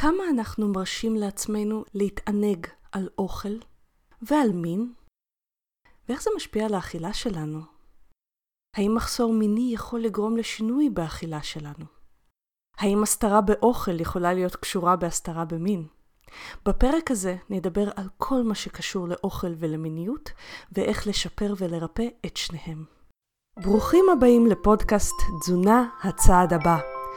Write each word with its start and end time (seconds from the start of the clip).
כמה 0.00 0.24
אנחנו 0.30 0.68
מרשים 0.68 1.16
לעצמנו 1.16 1.84
להתענג 1.94 2.66
על 2.92 3.08
אוכל 3.18 3.58
ועל 4.22 4.52
מין? 4.52 4.92
ואיך 6.08 6.22
זה 6.22 6.30
משפיע 6.36 6.66
על 6.66 6.74
האכילה 6.74 7.12
שלנו? 7.12 7.60
האם 8.76 8.94
מחסור 8.94 9.32
מיני 9.32 9.70
יכול 9.74 10.00
לגרום 10.00 10.36
לשינוי 10.36 10.90
באכילה 10.90 11.42
שלנו? 11.42 11.84
האם 12.76 13.02
הסתרה 13.02 13.40
באוכל 13.40 14.00
יכולה 14.00 14.34
להיות 14.34 14.56
קשורה 14.56 14.96
בהסתרה 14.96 15.44
במין? 15.44 15.86
בפרק 16.66 17.10
הזה 17.10 17.36
נדבר 17.50 17.88
על 17.96 18.08
כל 18.16 18.42
מה 18.42 18.54
שקשור 18.54 19.08
לאוכל 19.08 19.54
ולמיניות, 19.58 20.30
ואיך 20.72 21.06
לשפר 21.06 21.54
ולרפא 21.58 22.06
את 22.26 22.36
שניהם. 22.36 22.84
ברוכים 23.62 24.04
הבאים 24.12 24.46
לפודקאסט 24.46 25.16
תזונה 25.40 25.88
הצעד 26.02 26.52
הבא. 26.52 26.97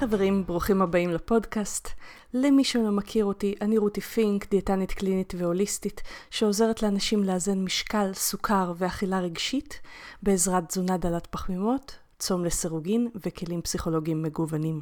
חברים, 0.00 0.46
ברוכים 0.46 0.82
הבאים 0.82 1.10
לפודקאסט. 1.10 1.88
למי 2.34 2.64
שלא 2.64 2.90
מכיר 2.90 3.24
אותי, 3.24 3.54
אני 3.60 3.78
רותי 3.78 4.00
פינק, 4.00 4.50
דיאטנית 4.50 4.92
קלינית 4.92 5.34
והוליסטית, 5.36 6.02
שעוזרת 6.30 6.82
לאנשים 6.82 7.24
לאזן 7.24 7.64
משקל, 7.64 8.10
סוכר 8.14 8.72
ואכילה 8.76 9.20
רגשית, 9.20 9.80
בעזרת 10.22 10.68
תזונה 10.68 10.96
דלת 10.96 11.26
פחמימות, 11.26 11.96
צום 12.18 12.44
לסירוגין 12.44 13.08
וכלים 13.26 13.62
פסיכולוגיים 13.62 14.22
מגוונים. 14.22 14.80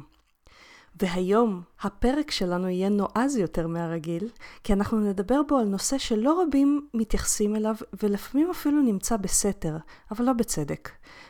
והיום 1.01 1.61
הפרק 1.81 2.31
שלנו 2.31 2.69
יהיה 2.69 2.89
נועז 2.89 3.37
יותר 3.37 3.67
מהרגיל, 3.67 4.29
כי 4.63 4.73
אנחנו 4.73 4.99
נדבר 4.99 5.41
בו 5.47 5.57
על 5.57 5.65
נושא 5.65 5.97
שלא 5.97 6.41
רבים 6.41 6.87
מתייחסים 6.93 7.55
אליו, 7.55 7.75
ולפעמים 8.03 8.49
אפילו 8.49 8.81
נמצא 8.81 9.17
בסתר, 9.17 9.77
אבל 10.11 10.25
לא 10.25 10.33
בצדק, 10.33 10.89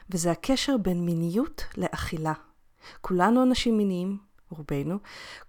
וזה 0.09 0.31
הקשר 0.31 0.77
בין 0.77 1.05
מיניות 1.05 1.63
לאכילה. 1.77 2.33
כולנו 3.02 3.44
אנשים 3.44 3.77
מיניים, 3.77 4.17
רובנו, 4.49 4.97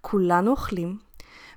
כולנו 0.01 0.51
אוכלים, 0.51 0.97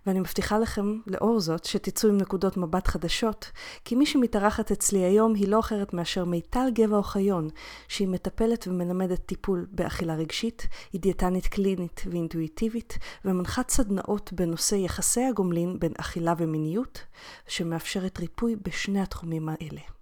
ואני 0.06 0.20
מבטיחה 0.20 0.58
לכם, 0.58 0.98
לאור 1.06 1.40
זאת, 1.40 1.64
שתצאו 1.64 2.08
עם 2.08 2.16
נקודות 2.16 2.56
מבט 2.56 2.88
חדשות, 2.88 3.50
כי 3.84 3.94
מי 3.94 4.06
שמתארחת 4.06 4.70
אצלי 4.70 4.98
היום 4.98 5.34
היא 5.34 5.48
לא 5.48 5.58
אחרת 5.58 5.94
מאשר 5.94 6.24
מיטל 6.24 6.66
גבע 6.74 6.96
אוחיון, 6.96 7.48
שהיא 7.88 8.08
מטפלת 8.08 8.68
ומלמדת 8.68 9.26
טיפול 9.26 9.66
באכילה 9.70 10.14
רגשית, 10.14 10.66
היא 10.92 11.00
דיאטנית 11.00 11.46
קלינית 11.46 12.02
ואינטואיטיבית, 12.10 12.98
ומנחת 13.24 13.70
סדנאות 13.70 14.32
בנושא 14.32 14.74
יחסי 14.74 15.24
הגומלין 15.24 15.78
בין 15.78 15.92
אכילה 15.98 16.34
ומיניות, 16.38 17.02
שמאפשרת 17.46 18.20
ריפוי 18.20 18.56
בשני 18.56 19.00
התחומים 19.00 19.48
האלה. 19.48 19.93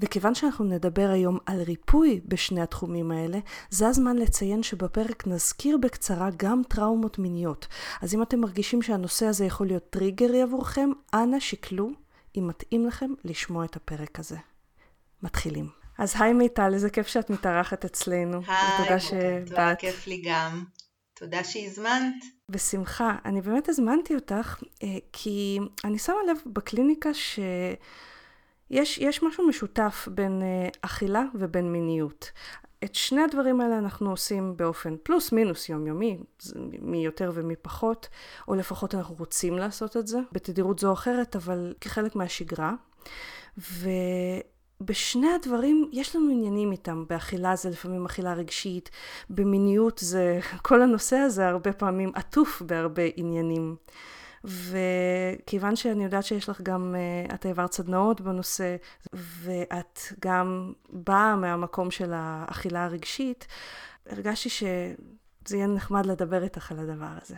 וכיוון 0.00 0.34
שאנחנו 0.34 0.64
נדבר 0.64 1.10
היום 1.12 1.38
על 1.46 1.62
ריפוי 1.62 2.20
בשני 2.24 2.60
התחומים 2.60 3.10
האלה, 3.10 3.38
זה 3.70 3.88
הזמן 3.88 4.16
לציין 4.16 4.62
שבפרק 4.62 5.26
נזכיר 5.26 5.76
בקצרה 5.76 6.28
גם 6.36 6.62
טראומות 6.68 7.18
מיניות. 7.18 7.66
אז 8.02 8.14
אם 8.14 8.22
אתם 8.22 8.40
מרגישים 8.40 8.82
שהנושא 8.82 9.26
הזה 9.26 9.44
יכול 9.44 9.66
להיות 9.66 9.90
טריגרי 9.90 10.42
עבורכם, 10.42 10.90
אנא 11.14 11.40
שקלו 11.40 11.90
אם 12.38 12.46
מתאים 12.48 12.86
לכם 12.86 13.10
לשמוע 13.24 13.64
את 13.64 13.76
הפרק 13.76 14.18
הזה. 14.18 14.36
מתחילים. 15.22 15.68
אז 15.98 16.14
היי 16.18 16.32
מיטל, 16.32 16.74
איזה 16.74 16.90
כיף 16.90 17.06
שאת 17.06 17.30
מתארחת 17.30 17.84
אצלנו. 17.84 18.40
היי, 18.46 18.84
תודה 18.84 19.00
שבאת. 19.00 19.78
כיף 19.78 20.06
לי 20.06 20.22
גם. 20.24 20.64
תודה 21.14 21.44
שהזמנת. 21.44 22.24
בשמחה. 22.48 23.16
אני 23.24 23.40
באמת 23.40 23.68
הזמנתי 23.68 24.14
אותך, 24.14 24.62
אה, 24.82 24.88
כי 25.12 25.58
אני 25.84 25.98
שמה 25.98 26.16
לב 26.30 26.36
בקליניקה 26.46 27.14
ש... 27.14 27.38
יש, 28.70 28.98
יש 28.98 29.22
משהו 29.22 29.48
משותף 29.48 30.08
בין 30.10 30.42
uh, 30.42 30.78
אכילה 30.82 31.24
ובין 31.34 31.72
מיניות. 31.72 32.30
את 32.84 32.94
שני 32.94 33.22
הדברים 33.22 33.60
האלה 33.60 33.78
אנחנו 33.78 34.10
עושים 34.10 34.56
באופן 34.56 34.96
פלוס 35.02 35.32
מינוס 35.32 35.68
יומיומי, 35.68 36.18
מי 36.80 37.04
יותר 37.04 37.30
ומי 37.34 37.56
פחות, 37.56 38.08
או 38.48 38.54
לפחות 38.54 38.94
אנחנו 38.94 39.14
רוצים 39.18 39.58
לעשות 39.58 39.96
את 39.96 40.06
זה, 40.06 40.18
בתדירות 40.32 40.78
זו 40.78 40.88
או 40.88 40.92
אחרת, 40.92 41.36
אבל 41.36 41.74
כחלק 41.80 42.16
מהשגרה. 42.16 42.74
ובשני 44.80 45.32
הדברים 45.32 45.88
יש 45.92 46.16
לנו 46.16 46.30
עניינים 46.30 46.72
איתם, 46.72 47.04
באכילה 47.08 47.56
זה 47.56 47.70
לפעמים 47.70 48.04
אכילה 48.04 48.34
רגשית, 48.34 48.90
במיניות 49.30 49.98
זה, 49.98 50.40
כל 50.68 50.82
הנושא 50.82 51.16
הזה 51.16 51.48
הרבה 51.48 51.72
פעמים 51.72 52.12
עטוף 52.14 52.62
בהרבה 52.62 53.02
עניינים. 53.16 53.76
וכיוון 54.44 55.76
שאני 55.76 56.04
יודעת 56.04 56.24
שיש 56.24 56.48
לך 56.48 56.60
גם, 56.60 56.94
אה, 56.98 57.34
את 57.34 57.46
העברת 57.46 57.72
סדנאות 57.72 58.20
בנושא, 58.20 58.76
ואת 59.12 60.00
גם 60.20 60.72
באה 60.90 61.36
מהמקום 61.36 61.90
של 61.90 62.12
האכילה 62.14 62.84
הרגשית, 62.84 63.46
הרגשתי 64.06 64.48
שזה 64.50 65.56
יהיה 65.56 65.66
נחמד 65.66 66.06
לדבר 66.06 66.42
איתך 66.44 66.72
על 66.72 66.78
הדבר 66.78 67.12
הזה. 67.22 67.36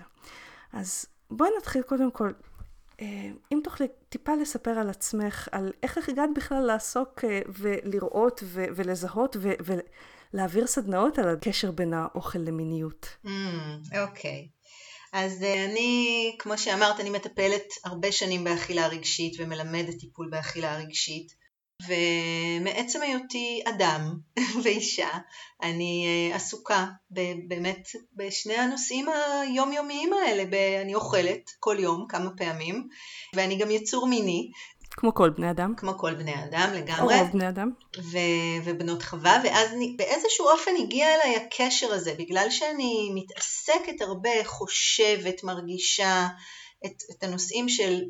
אז 0.73 1.07
בואי 1.31 1.51
נתחיל 1.59 1.83
קודם 1.83 2.11
כל, 2.11 2.33
אה, 3.01 3.31
אם 3.53 3.61
תוכלי 3.65 3.87
טיפה 4.09 4.35
לספר 4.35 4.71
על 4.71 4.91
עצמך, 4.91 5.49
על 5.53 5.73
איך 5.83 6.09
הגעת 6.09 6.31
בכלל 6.37 6.63
לעסוק 6.65 7.25
אה, 7.25 7.41
ולראות 7.49 8.43
ולזהות 8.47 9.37
ולהעביר 10.33 10.67
סדנאות 10.67 11.19
על 11.19 11.29
הקשר 11.29 11.71
בין 11.71 11.95
האוכל 11.95 12.39
למיניות. 12.39 13.17
Mm, 13.25 13.29
אוקיי. 13.29 14.49
Mm, 14.49 14.59
okay. 14.59 14.62
אז 15.13 15.43
אה, 15.43 15.65
אני, 15.65 16.37
כמו 16.39 16.59
שאמרת, 16.59 17.01
אני 17.01 17.11
מטפלת 17.11 17.67
הרבה 17.85 18.13
שנים 18.13 18.45
באכילה 18.45 18.87
רגשית 18.87 19.35
ומלמדת 19.39 19.99
טיפול 19.99 20.29
באכילה 20.31 20.77
רגשית. 20.77 21.43
ומעצם 21.87 23.03
היותי 23.03 23.63
אדם 23.65 24.15
ואישה, 24.63 25.09
אני 25.63 26.07
אה, 26.07 26.37
עסוקה 26.37 26.87
באמת 27.49 27.89
בשני 28.17 28.55
הנושאים 28.55 29.07
היומיומיים 29.09 30.13
האלה. 30.13 30.43
אני 30.83 30.95
אוכלת 30.95 31.51
כל 31.61 31.77
יום 31.79 32.07
כמה 32.09 32.31
פעמים, 32.37 32.89
ואני 33.37 33.59
גם 33.59 33.71
יצור 33.71 34.07
מיני, 34.07 34.51
כמו 35.03 35.15
כל 35.15 35.31
בני 35.31 35.51
אדם. 35.51 35.75
כמו 35.77 35.99
כל 35.99 36.15
בני 36.15 36.45
אדם 36.45 36.71
לגמרי. 36.75 37.15
או 37.15 37.21
רוב 37.21 37.33
בני 37.33 37.49
אדם. 37.49 37.71
ו- 37.99 38.65
ובנות 38.65 39.03
חווה, 39.03 39.41
ואז 39.45 39.73
אני, 39.73 39.95
באיזשהו 39.99 40.49
אופן 40.49 40.71
הגיע 40.83 41.07
אליי 41.15 41.37
הקשר 41.37 41.93
הזה, 41.93 42.15
בגלל 42.19 42.47
שאני 42.51 43.11
מתעסקת 43.15 44.01
הרבה, 44.01 44.31
חושבת, 44.45 45.45
מרגישה 45.45 46.27
את, 46.87 46.93
את 47.11 47.23
הנושאים 47.23 47.69
של 47.69 48.03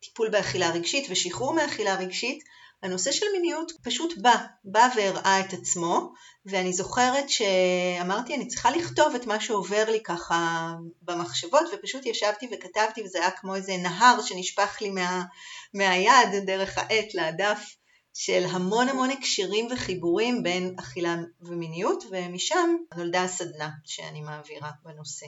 טיפול 0.00 0.28
באכילה 0.28 0.70
רגשית 0.70 1.06
ושחרור 1.10 1.54
מאכילה 1.54 1.94
רגשית, 1.94 2.44
הנושא 2.82 3.12
של 3.12 3.26
מיניות 3.32 3.72
פשוט 3.82 4.18
בא, 4.18 4.36
בא 4.64 4.88
והראה 4.96 5.40
את 5.40 5.52
עצמו, 5.52 6.12
ואני 6.46 6.72
זוכרת 6.72 7.30
שאמרתי 7.30 8.34
אני 8.34 8.48
צריכה 8.48 8.70
לכתוב 8.70 9.14
את 9.14 9.26
מה 9.26 9.40
שעובר 9.40 9.84
לי 9.90 10.02
ככה 10.02 10.72
במחשבות, 11.02 11.64
ופשוט 11.72 12.06
ישבתי 12.06 12.48
וכתבתי 12.52 13.02
וזה 13.02 13.18
היה 13.18 13.30
כמו 13.30 13.54
איזה 13.54 13.76
נהר 13.76 14.22
שנשפך 14.22 14.78
לי 14.80 14.90
מה, 14.90 15.24
מהיד 15.74 16.46
דרך 16.46 16.78
העט 16.78 17.14
לדף 17.14 17.76
של 18.14 18.44
המון 18.50 18.88
המון 18.88 19.10
הקשרים 19.10 19.68
וחיבורים 19.72 20.42
בין 20.42 20.74
אכילה 20.78 21.16
ומיניות, 21.40 22.04
ומשם 22.10 22.76
נולדה 22.96 23.22
הסדנה 23.22 23.70
שאני 23.84 24.20
מעבירה 24.20 24.70
בנושא. 24.84 25.26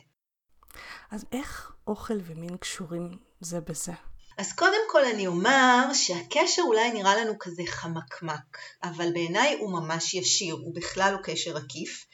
אז 1.10 1.24
איך 1.32 1.72
אוכל 1.86 2.18
ומין 2.26 2.56
קשורים 2.56 3.18
זה 3.40 3.60
בזה? 3.60 3.92
אז 4.40 4.52
קודם 4.52 4.80
כל 4.90 5.04
אני 5.04 5.26
אומר 5.26 5.92
שהקשר 5.94 6.62
אולי 6.62 6.92
נראה 6.92 7.16
לנו 7.16 7.32
כזה 7.38 7.62
חמקמק, 7.66 8.58
אבל 8.82 9.12
בעיניי 9.12 9.56
הוא 9.60 9.72
ממש 9.72 10.14
ישיר, 10.14 10.54
הוא 10.54 10.74
בכלל 10.74 11.12
לא 11.12 11.18
קשר 11.22 11.56
עקיף. 11.56 12.06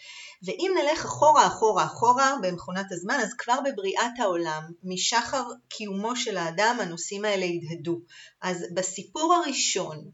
ואם 0.43 0.75
נלך 0.78 1.05
אחורה 1.05 1.46
אחורה 1.46 1.84
אחורה 1.84 2.34
במכונת 2.43 2.87
הזמן, 2.90 3.14
אז 3.23 3.34
כבר 3.38 3.58
בבריאת 3.64 4.12
העולם, 4.19 4.62
משחר 4.84 5.44
קיומו 5.69 6.17
של 6.17 6.37
האדם, 6.37 6.76
הנושאים 6.81 7.25
האלה 7.25 7.46
הדהדו. 7.46 8.00
אז 8.43 8.64
בסיפור 8.75 9.34
הראשון, 9.34 10.11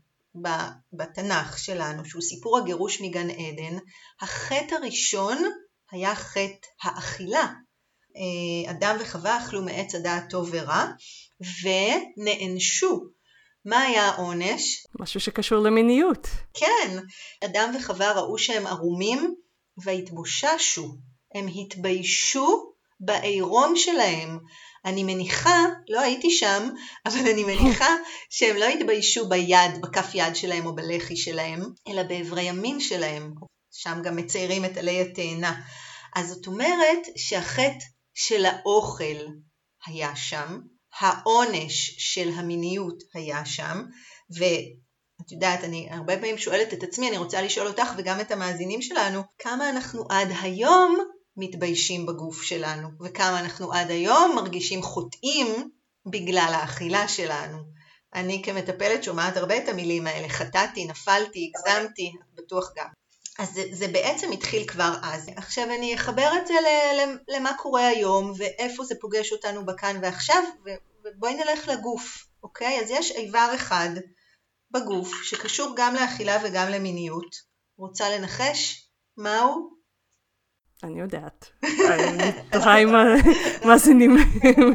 בתנ"ך 0.92 1.58
שלנו, 1.58 2.04
שהוא 2.04 2.22
סיפור 2.22 2.58
הגירוש 2.58 3.00
מגן 3.00 3.30
עדן, 3.30 3.78
החטא 4.20 4.74
הראשון 4.74 5.38
היה 5.90 6.14
חטא 6.14 6.66
האכילה. 6.82 7.52
אה, 8.16 8.70
אדם 8.70 8.96
וחווה 9.00 9.38
אכלו 9.38 9.62
מעץ 9.62 9.94
הדעת 9.94 10.30
טוב 10.30 10.48
ורע, 10.52 10.86
ונענשו. 11.62 13.00
מה 13.64 13.82
היה 13.82 14.04
העונש? 14.08 14.86
משהו 15.00 15.20
שקשור 15.20 15.58
למיניות. 15.58 16.28
כן, 16.54 16.98
אדם 17.44 17.74
וחווה 17.76 18.12
ראו 18.12 18.38
שהם 18.38 18.66
ערומים 18.66 19.34
והתבוששו. 19.84 20.96
הם 21.34 21.46
התביישו 21.60 22.72
בעירום 23.00 23.76
שלהם. 23.76 24.38
אני 24.84 25.04
מניחה, 25.04 25.64
לא 25.88 26.00
הייתי 26.00 26.30
שם, 26.30 26.68
אבל 27.06 27.30
אני 27.30 27.44
מניחה 27.44 27.94
שהם 28.30 28.56
לא 28.56 28.64
התביישו 28.64 29.28
ביד, 29.28 29.80
בכף 29.82 30.10
יד 30.14 30.36
שלהם 30.36 30.66
או 30.66 30.74
בלחי 30.74 31.16
שלהם, 31.16 31.60
אלא 31.88 32.02
באיברי 32.02 32.48
המין 32.48 32.80
שלהם. 32.80 33.34
שם 33.72 33.98
גם 34.04 34.16
מציירים 34.16 34.64
את 34.64 34.76
עלי 34.76 35.00
התאנה. 35.00 35.60
אז 36.16 36.28
זאת 36.28 36.46
אומרת 36.46 36.98
שהחטא 37.16 37.84
של 38.14 38.44
האוכל 38.44 39.26
היה 39.86 40.16
שם, 40.16 40.60
העונש 41.00 41.94
של 41.98 42.30
המיניות 42.34 43.02
היה 43.14 43.44
שם, 43.44 43.82
ואת 44.38 45.32
יודעת, 45.32 45.64
אני 45.64 45.88
הרבה 45.90 46.16
פעמים 46.16 46.38
שואלת 46.38 46.74
את 46.74 46.82
עצמי, 46.82 47.08
אני 47.08 47.18
רוצה 47.18 47.42
לשאול 47.42 47.66
אותך 47.66 47.88
וגם 47.98 48.20
את 48.20 48.30
המאזינים 48.30 48.82
שלנו, 48.82 49.22
כמה 49.38 49.70
אנחנו 49.70 50.04
עד 50.10 50.28
היום 50.42 50.98
מתביישים 51.36 52.06
בגוף 52.06 52.42
שלנו, 52.42 52.88
וכמה 53.04 53.40
אנחנו 53.40 53.72
עד 53.72 53.90
היום 53.90 54.36
מרגישים 54.36 54.82
חוטאים 54.82 55.70
בגלל 56.06 56.52
האכילה 56.54 57.08
שלנו. 57.08 57.58
אני 58.14 58.42
כמטפלת 58.44 59.04
שומעת 59.04 59.36
הרבה 59.36 59.56
את 59.56 59.68
המילים 59.68 60.06
האלה, 60.06 60.28
חטאתי, 60.28 60.84
נפלתי, 60.84 61.50
הגזמתי, 61.54 62.12
בטוח 62.34 62.72
גם. 62.76 63.01
אז 63.42 63.54
זה, 63.54 63.62
זה 63.72 63.88
בעצם 63.88 64.32
התחיל 64.32 64.66
כבר 64.66 64.94
אז. 65.02 65.30
עכשיו 65.36 65.64
אני 65.64 65.94
אחבר 65.94 66.30
את 66.42 66.46
זה 66.46 66.54
למה 67.28 67.50
קורה 67.58 67.86
היום 67.86 68.32
ואיפה 68.38 68.84
זה 68.84 68.94
פוגש 69.00 69.32
אותנו 69.32 69.66
בכאן 69.66 69.98
ועכשיו 70.02 70.42
ובואי 71.04 71.34
נלך 71.34 71.68
לגוף, 71.68 72.26
אוקיי? 72.42 72.80
אז 72.80 72.90
יש 72.90 73.10
איבר 73.10 73.50
אחד 73.54 73.88
בגוף 74.70 75.22
שקשור 75.22 75.74
גם 75.76 75.94
לאכילה 75.94 76.38
וגם 76.44 76.68
למיניות. 76.68 77.36
רוצה 77.78 78.10
לנחש? 78.10 78.88
מהו? 79.16 79.70
אני 80.82 81.00
יודעת. 81.00 81.50
אני 81.62 82.32
תוהה 82.52 82.78
אם 82.78 82.88
המאזינים 83.64 84.16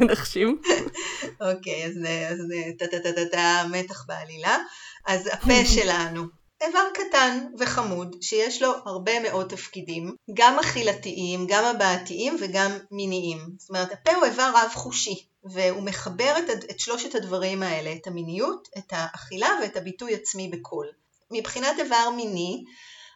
מנחשים. 0.00 0.62
אוקיי, 1.40 1.84
אז 1.84 1.94
טה-טה-טה-טה 2.78 3.64
מתח 3.70 4.06
בעלילה. 4.06 4.58
אז 5.06 5.26
הפה 5.32 5.64
שלנו. 5.64 6.22
איבר 6.60 6.88
קטן 6.94 7.46
וחמוד 7.58 8.16
שיש 8.20 8.62
לו 8.62 8.72
הרבה 8.84 9.20
מאוד 9.20 9.48
תפקידים, 9.48 10.14
גם 10.34 10.58
אכילתיים, 10.58 11.46
גם 11.48 11.64
הבעתיים 11.64 12.36
וגם 12.40 12.78
מיניים. 12.90 13.38
זאת 13.58 13.68
אומרת, 13.68 13.92
הפה 13.92 14.14
הוא 14.14 14.24
איבר 14.24 14.52
רב 14.54 14.70
חושי, 14.74 15.26
והוא 15.44 15.82
מחבר 15.82 16.34
את, 16.38 16.64
את 16.70 16.80
שלושת 16.80 17.14
הדברים 17.14 17.62
האלה, 17.62 17.92
את 17.92 18.06
המיניות, 18.06 18.68
את 18.78 18.86
האכילה 18.90 19.48
ואת 19.62 19.76
הביטוי 19.76 20.14
עצמי 20.14 20.48
בקול. 20.48 20.86
מבחינת 21.30 21.78
איבר 21.78 22.10
מיני, 22.16 22.64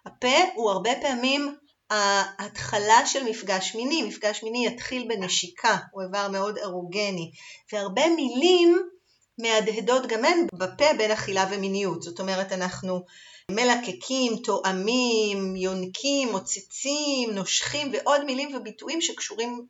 הפה 0.07 0.37
הוא 0.55 0.71
הרבה 0.71 0.91
פעמים 1.01 1.57
ההתחלה 1.91 3.07
של 3.07 3.25
מפגש 3.25 3.75
מיני, 3.75 4.03
מפגש 4.03 4.43
מיני 4.43 4.67
יתחיל 4.67 5.09
בנשיקה, 5.09 5.77
הוא 5.93 6.03
איבר 6.03 6.29
מאוד 6.29 6.59
ארוגני, 6.59 7.31
והרבה 7.73 8.09
מילים 8.09 8.79
מהדהדות 9.39 10.07
גם 10.07 10.25
הן 10.25 10.47
בפה 10.53 10.95
בין 10.99 11.11
אכילה 11.11 11.47
ומיניות, 11.51 12.03
זאת 12.03 12.21
אומרת 12.21 12.53
אנחנו 12.53 13.05
מלקקים, 13.55 14.37
תואמים, 14.37 15.57
יונקים, 15.57 16.31
מוצצים, 16.31 17.31
נושכים 17.31 17.93
ועוד 17.93 18.25
מילים 18.25 18.57
וביטויים 18.57 19.01
שקשורים, 19.01 19.67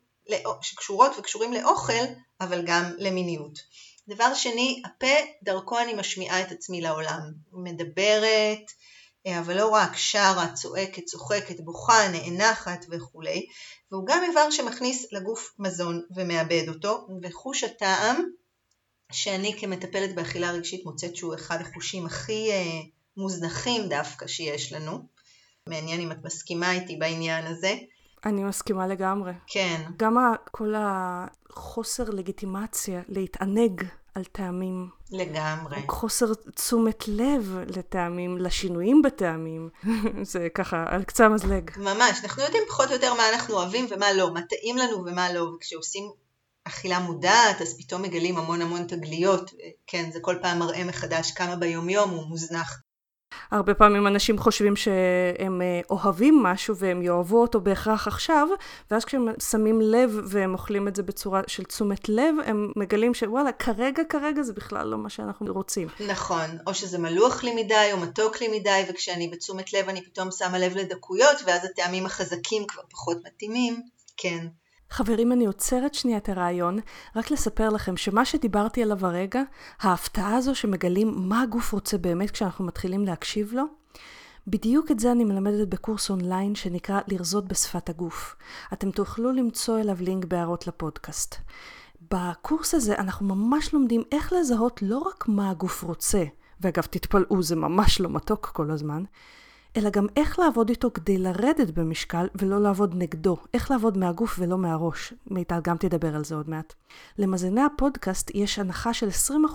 שקשורות 0.61 1.11
וקשורים 1.17 1.53
לאוכל, 1.53 2.03
אבל 2.41 2.61
גם 2.65 2.83
למיניות. 2.97 3.59
דבר 4.07 4.33
שני, 4.33 4.81
הפה, 4.85 5.15
דרכו 5.43 5.79
אני 5.79 5.93
משמיעה 5.93 6.41
את 6.41 6.51
עצמי 6.51 6.81
לעולם. 6.81 7.21
מדברת, 7.51 8.71
אבל 9.27 9.57
לא 9.57 9.69
רק 9.69 9.97
שרה, 9.97 10.53
צועקת, 10.53 11.05
צוחקת, 11.05 11.59
בוכה, 11.59 12.07
נאנחת 12.07 12.85
וכולי, 12.89 13.45
והוא 13.91 14.07
גם 14.07 14.23
איבר 14.29 14.51
שמכניס 14.51 15.05
לגוף 15.11 15.53
מזון 15.59 16.01
ומאבד 16.15 16.65
אותו, 16.69 17.07
וחוש 17.21 17.63
הטעם, 17.63 18.23
שאני 19.11 19.55
כמטפלת 19.59 20.15
באכילה 20.15 20.51
רגשית 20.51 20.85
מוצאת 20.85 21.15
שהוא 21.15 21.35
אחד 21.35 21.61
החושים 21.61 22.05
הכי 22.05 22.51
אה, 22.51 22.81
מוזנחים 23.17 23.89
דווקא 23.89 24.27
שיש 24.27 24.73
לנו. 24.73 24.99
מעניין 25.69 26.01
אם 26.01 26.11
את 26.11 26.17
מסכימה 26.23 26.71
איתי 26.71 26.95
בעניין 26.95 27.45
הזה. 27.47 27.75
אני 28.25 28.43
מסכימה 28.43 28.87
לגמרי. 28.87 29.31
כן. 29.47 29.81
גם 29.97 30.17
כל 30.51 30.73
החוסר 30.77 32.03
לגיטימציה 32.09 33.01
להתענג 33.07 33.83
על 34.15 34.23
טעמים. 34.23 34.89
לגמרי. 35.11 35.77
חוסר 35.87 36.33
תשומת 36.55 37.07
לב 37.07 37.57
לטעמים, 37.67 38.37
לשינויים 38.37 39.01
בטעמים. 39.01 39.69
זה 40.31 40.47
ככה, 40.55 40.85
על 40.87 41.03
קצה 41.03 41.25
המזלג. 41.25 41.71
ממש, 41.77 42.19
אנחנו 42.23 42.43
יודעים 42.43 42.63
פחות 42.69 42.89
או 42.89 42.93
יותר 42.93 43.13
מה 43.13 43.29
אנחנו 43.29 43.55
אוהבים 43.55 43.87
ומה 43.89 44.13
לא, 44.13 44.33
מה 44.33 44.41
טעים 44.41 44.77
לנו 44.77 45.05
ומה 45.05 45.33
לא, 45.33 45.41
וכשעושים 45.41 46.11
אכילה 46.63 46.99
מודעת, 46.99 47.61
אז 47.61 47.77
פתאום 47.77 48.01
מגלים 48.01 48.37
המון 48.37 48.61
המון 48.61 48.87
תגליות. 48.87 49.51
כן, 49.87 50.11
זה 50.11 50.19
כל 50.21 50.35
פעם 50.41 50.59
מראה 50.59 50.83
מחדש 50.83 51.31
כמה 51.31 51.55
ביומיום 51.55 52.09
הוא 52.09 52.27
מוזנח. 52.27 52.81
הרבה 53.51 53.73
פעמים 53.73 54.07
אנשים 54.07 54.37
חושבים 54.37 54.75
שהם 54.75 55.61
אה, 55.61 55.81
אוהבים 55.89 56.43
משהו 56.43 56.75
והם 56.77 57.01
יאהבו 57.01 57.41
אותו 57.41 57.61
בהכרח 57.61 58.07
עכשיו, 58.07 58.47
ואז 58.91 59.05
כשהם 59.05 59.27
שמים 59.49 59.81
לב 59.81 60.19
והם 60.25 60.53
אוכלים 60.53 60.87
את 60.87 60.95
זה 60.95 61.03
בצורה 61.03 61.41
של 61.47 61.63
תשומת 61.63 62.09
לב, 62.09 62.35
הם 62.45 62.71
מגלים 62.75 63.13
שוואלה, 63.13 63.51
כרגע 63.51 64.03
כרגע 64.09 64.41
זה 64.41 64.53
בכלל 64.53 64.87
לא 64.87 64.97
מה 64.97 65.09
שאנחנו 65.09 65.53
רוצים. 65.53 65.87
נכון, 66.07 66.57
או 66.67 66.73
שזה 66.73 66.97
מלוח 66.97 67.43
לי 67.43 67.63
מדי 67.63 67.89
או 67.91 67.97
מתוק 67.97 68.41
לי 68.41 68.59
מדי, 68.59 68.83
וכשאני 68.89 69.27
בתשומת 69.27 69.73
לב 69.73 69.89
אני 69.89 70.05
פתאום 70.05 70.31
שמה 70.31 70.59
לב 70.59 70.77
לדקויות, 70.77 71.37
ואז 71.45 71.65
הטעמים 71.65 72.05
החזקים 72.05 72.67
כבר 72.67 72.83
פחות 72.89 73.17
מתאימים. 73.25 73.81
כן. 74.17 74.47
חברים, 74.93 75.31
אני 75.31 75.45
עוצרת 75.45 75.93
שנייה 75.93 76.17
את 76.17 76.29
הרעיון, 76.29 76.79
רק 77.15 77.31
לספר 77.31 77.69
לכם 77.69 77.97
שמה 77.97 78.25
שדיברתי 78.25 78.83
עליו 78.83 79.05
הרגע, 79.05 79.41
ההפתעה 79.79 80.35
הזו 80.35 80.55
שמגלים 80.55 81.13
מה 81.15 81.41
הגוף 81.41 81.73
רוצה 81.73 81.97
באמת 81.97 82.31
כשאנחנו 82.31 82.65
מתחילים 82.65 83.05
להקשיב 83.05 83.53
לו, 83.53 83.63
בדיוק 84.47 84.91
את 84.91 84.99
זה 84.99 85.11
אני 85.11 85.23
מלמדת 85.23 85.67
בקורס 85.67 86.09
אונליין 86.09 86.55
שנקרא 86.55 86.99
לרזות 87.07 87.47
בשפת 87.47 87.89
הגוף. 87.89 88.35
אתם 88.73 88.91
תוכלו 88.91 89.31
למצוא 89.31 89.79
אליו 89.79 89.97
לינק 89.99 90.25
בהערות 90.25 90.67
לפודקאסט. 90.67 91.35
בקורס 92.11 92.73
הזה 92.73 92.95
אנחנו 92.95 93.35
ממש 93.35 93.73
לומדים 93.73 94.03
איך 94.11 94.33
לזהות 94.33 94.81
לא 94.81 94.97
רק 94.97 95.27
מה 95.27 95.49
הגוף 95.49 95.83
רוצה, 95.83 96.23
ואגב 96.61 96.83
תתפלאו 96.83 97.43
זה 97.43 97.55
ממש 97.55 98.01
לא 98.01 98.09
מתוק 98.09 98.45
כל 98.45 98.71
הזמן, 98.71 99.03
אלא 99.77 99.89
גם 99.89 100.07
איך 100.15 100.39
לעבוד 100.39 100.69
איתו 100.69 100.91
כדי 100.93 101.17
לרדת 101.17 101.69
במשקל 101.69 102.27
ולא 102.35 102.61
לעבוד 102.61 102.95
נגדו, 102.95 103.37
איך 103.53 103.71
לעבוד 103.71 103.97
מהגוף 103.97 104.35
ולא 104.39 104.57
מהראש. 104.57 105.13
מיטל 105.27 105.59
גם 105.63 105.77
תדבר 105.77 106.15
על 106.15 106.23
זה 106.23 106.35
עוד 106.35 106.49
מעט. 106.49 106.73
למאזיני 107.17 107.61
הפודקאסט 107.61 108.31
יש 108.33 108.59
הנחה 108.59 108.93
של 108.93 109.07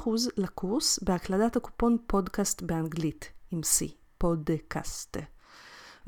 20% 0.05 0.09
לקורס 0.37 0.99
בהקלדת 1.03 1.57
הקופון 1.57 1.97
פודקאסט 2.07 2.63
באנגלית, 2.63 3.33
עם 3.51 3.61
C, 3.61 3.85
פודקאסט. 4.19 5.17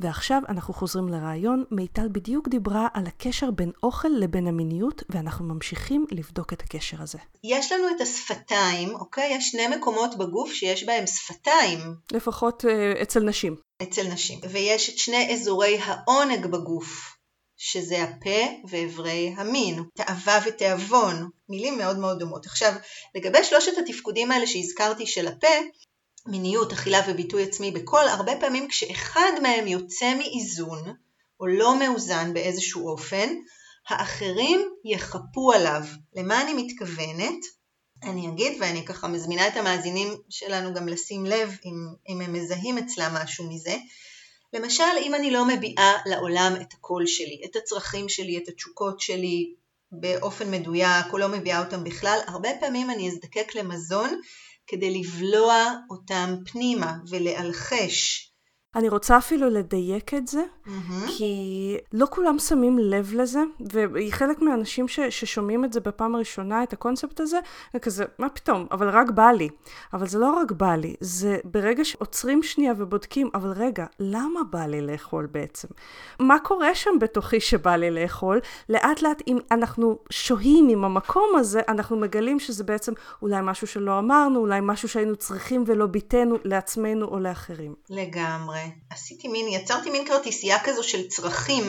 ועכשיו 0.00 0.42
אנחנו 0.49 0.75
חוזרים 0.75 1.09
לרעיון, 1.09 1.64
מיטל 1.71 2.09
בדיוק 2.12 2.49
דיברה 2.49 2.88
על 2.95 3.07
הקשר 3.07 3.50
בין 3.50 3.71
אוכל 3.83 4.09
לבין 4.09 4.47
המיניות, 4.47 5.02
ואנחנו 5.11 5.45
ממשיכים 5.45 6.07
לבדוק 6.11 6.52
את 6.52 6.62
הקשר 6.62 7.02
הזה. 7.02 7.19
יש 7.45 7.73
לנו 7.73 7.85
את 7.97 8.00
השפתיים, 8.00 8.95
אוקיי? 8.95 9.33
יש 9.37 9.50
שני 9.50 9.76
מקומות 9.76 10.19
בגוף 10.19 10.52
שיש 10.52 10.85
בהם 10.85 11.07
שפתיים. 11.07 11.78
לפחות 12.12 12.64
אה, 12.64 13.02
אצל 13.02 13.21
נשים. 13.21 13.57
אצל 13.83 14.02
נשים. 14.02 14.38
ויש 14.50 14.90
את 14.90 14.99
שני 14.99 15.33
אזורי 15.35 15.78
העונג 15.78 16.47
בגוף, 16.47 17.16
שזה 17.57 18.02
הפה 18.02 18.69
ואיברי 18.69 19.35
המין, 19.37 19.83
תאווה 19.95 20.38
ותיאבון, 20.47 21.28
מילים 21.49 21.78
מאוד 21.78 21.99
מאוד 21.99 22.19
דומות. 22.19 22.47
עכשיו, 22.47 22.73
לגבי 23.14 23.45
שלושת 23.45 23.73
התפקודים 23.78 24.33
האלה 24.33 24.47
שהזכרתי 24.47 25.07
של 25.07 25.28
הפה, 25.28 25.49
מיניות, 26.26 26.72
אכילה 26.72 27.00
וביטוי 27.08 27.42
עצמי 27.42 27.70
בקול, 27.70 28.08
הרבה 28.08 28.32
פעמים 28.40 28.68
כשאחד 28.68 29.32
מהם 29.42 29.66
יוצא 29.66 30.14
מאיזון, 30.14 30.94
או 31.40 31.46
לא 31.46 31.78
מאוזן 31.78 32.34
באיזשהו 32.34 32.88
אופן, 32.88 33.34
האחרים 33.88 34.60
יחפו 34.84 35.52
עליו. 35.52 35.82
למה 36.16 36.42
אני 36.42 36.54
מתכוונת? 36.54 37.44
אני 38.02 38.28
אגיד, 38.28 38.56
ואני 38.60 38.84
ככה 38.84 39.08
מזמינה 39.08 39.48
את 39.48 39.56
המאזינים 39.56 40.08
שלנו 40.28 40.74
גם 40.74 40.88
לשים 40.88 41.26
לב 41.26 41.56
אם, 41.64 41.74
אם 42.08 42.20
הם 42.20 42.32
מזהים 42.32 42.78
אצלם 42.78 43.14
משהו 43.14 43.48
מזה. 43.52 43.76
למשל, 44.52 44.82
אם 45.02 45.14
אני 45.14 45.30
לא 45.30 45.44
מביעה 45.44 45.92
לעולם 46.06 46.52
את 46.60 46.72
הקול 46.72 47.06
שלי, 47.06 47.40
את 47.44 47.56
הצרכים 47.56 48.08
שלי, 48.08 48.38
את 48.38 48.48
התשוקות 48.48 49.00
שלי 49.00 49.54
באופן 49.92 50.50
מדויק, 50.50 51.06
או 51.12 51.18
לא 51.18 51.28
מביעה 51.28 51.64
אותם 51.64 51.84
בכלל, 51.84 52.18
הרבה 52.26 52.48
פעמים 52.60 52.90
אני 52.90 53.08
אזדקק 53.08 53.54
למזון 53.54 54.20
כדי 54.70 54.98
לבלוע 55.00 55.72
אותם 55.90 56.34
פנימה 56.52 56.92
ולהלחש 57.10 58.29
אני 58.74 58.88
רוצה 58.88 59.18
אפילו 59.18 59.50
לדייק 59.50 60.14
את 60.14 60.28
זה, 60.28 60.42
מהמם. 60.66 61.06
כי 61.06 61.76
לא 61.92 62.06
כולם 62.10 62.38
שמים 62.38 62.78
לב 62.78 63.12
לזה, 63.14 63.42
וחלק 63.72 64.42
מהאנשים 64.42 64.88
ש, 64.88 65.00
ששומעים 65.00 65.64
את 65.64 65.72
זה 65.72 65.80
בפעם 65.80 66.14
הראשונה, 66.14 66.62
את 66.62 66.72
הקונספט 66.72 67.20
הזה, 67.20 67.38
זה 67.72 67.78
כזה, 67.78 68.04
מה 68.18 68.28
פתאום, 68.28 68.66
אבל 68.70 68.88
רק 68.88 69.10
בא 69.10 69.30
לי. 69.30 69.48
אבל 69.92 70.06
זה 70.06 70.18
לא 70.18 70.30
רק 70.30 70.52
בא 70.52 70.74
לי, 70.74 70.94
זה 71.00 71.38
ברגע 71.44 71.84
שעוצרים 71.84 72.42
שנייה 72.42 72.72
ובודקים, 72.76 73.30
אבל 73.34 73.52
רגע, 73.52 73.86
למה 74.00 74.40
בא 74.50 74.66
לי 74.66 74.80
לאכול 74.80 75.26
בעצם? 75.26 75.68
מה 76.20 76.38
קורה 76.38 76.74
שם 76.74 76.90
בתוכי 77.00 77.40
שבא 77.40 77.76
לי 77.76 77.90
לאכול? 77.90 78.40
לאט 78.68 79.02
לאט, 79.02 79.22
אם 79.26 79.38
אנחנו 79.50 79.98
שוהים 80.10 80.68
עם 80.68 80.84
המקום 80.84 81.28
הזה, 81.36 81.60
אנחנו 81.68 81.96
מגלים 81.96 82.40
שזה 82.40 82.64
בעצם 82.64 82.92
אולי 83.22 83.40
משהו 83.42 83.66
שלא 83.66 83.98
אמרנו, 83.98 84.40
אולי 84.40 84.60
משהו 84.62 84.88
שהיינו 84.88 85.16
צריכים 85.16 85.64
ולא 85.66 85.86
ביטאנו 85.86 86.36
לעצמנו 86.44 87.06
או 87.06 87.18
לאחרים. 87.18 87.74
לגמרי. 87.90 88.59
עשיתי 88.90 89.28
מין, 89.28 89.48
יצרתי 89.48 89.90
מין 89.90 90.06
כרטיסייה 90.06 90.64
כזו 90.64 90.82
של 90.82 91.08
צרכים, 91.08 91.64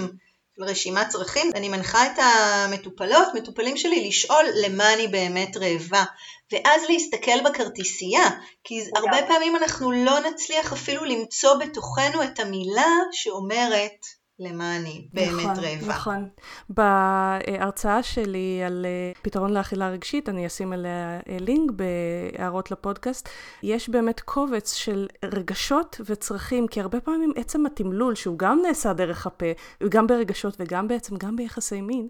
של 0.56 0.64
רשימת 0.64 1.10
צרכים. 1.10 1.52
אני 1.56 1.70
מנחה 1.70 2.06
את 2.06 2.20
המטופלות, 2.20 3.28
מטופלים 3.34 3.78
שלי, 3.78 4.08
לשאול 4.08 4.46
למה 4.56 4.94
אני 4.94 5.08
באמת 5.08 5.58
רעבה. 5.58 6.04
ואז 6.52 6.82
להסתכל 6.90 7.50
בכרטיסייה, 7.50 8.30
כי 8.64 8.84
הרבה 8.96 9.28
פעמים 9.28 9.56
אנחנו 9.56 9.92
לא 9.92 10.20
נצליח 10.20 10.74
אפילו 10.74 11.04
למצוא 11.04 11.54
בתוכנו 11.56 12.24
את 12.24 12.40
המילה 12.40 12.92
שאומרת 13.12 14.06
למה 14.42 14.78
אני 14.78 15.08
באמת 15.14 15.32
נכון, 15.34 15.64
רעבה. 15.64 15.88
נכון. 15.88 16.30
בהרצאה 16.70 18.04
שלי 18.04 18.62
על 18.66 18.86
אה, 18.86 19.12
פתרון 19.22 19.54
לאכילה 19.54 19.90
רגשית, 19.90 20.30
אני 20.30 20.48
אשים 20.48 20.74
עליה 20.74 21.20
אה, 21.30 21.38
לינק 21.40 21.72
בהערות 21.72 22.72
לפודקאסט, 22.72 23.30
יש 23.64 23.90
באמת 23.90 24.20
קובץ 24.20 24.74
של 24.74 25.08
רגשות 25.26 26.02
וצרכים, 26.06 26.68
כי 26.68 26.82
הרבה 26.82 27.00
פעמים 27.00 27.34
עצם 27.36 27.66
התמלול, 27.66 28.16
שהוא 28.16 28.38
גם 28.38 28.60
נעשה 28.68 28.94
דרך 28.94 29.28
הפה, 29.28 29.46
וגם 29.82 30.08
ברגשות 30.08 30.56
וגם 30.60 30.88
בעצם, 30.88 31.16
גם 31.16 31.36
ביחסי 31.36 31.82
מין, 31.82 32.08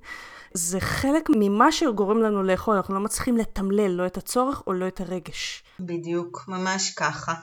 זה 0.53 0.79
חלק 0.79 1.29
ממה 1.29 1.71
שגורם 1.71 2.21
לנו 2.21 2.43
לאכול, 2.43 2.75
אנחנו 2.75 2.93
לא 2.93 2.99
מצליחים 2.99 3.37
לתמלל 3.37 3.91
לא 3.91 4.05
את 4.05 4.17
הצורך 4.17 4.63
או 4.67 4.73
לא 4.73 4.87
את 4.87 5.01
הרגש. 5.01 5.63
בדיוק, 5.79 6.45
ממש 6.47 6.93
ככה. 6.97 7.33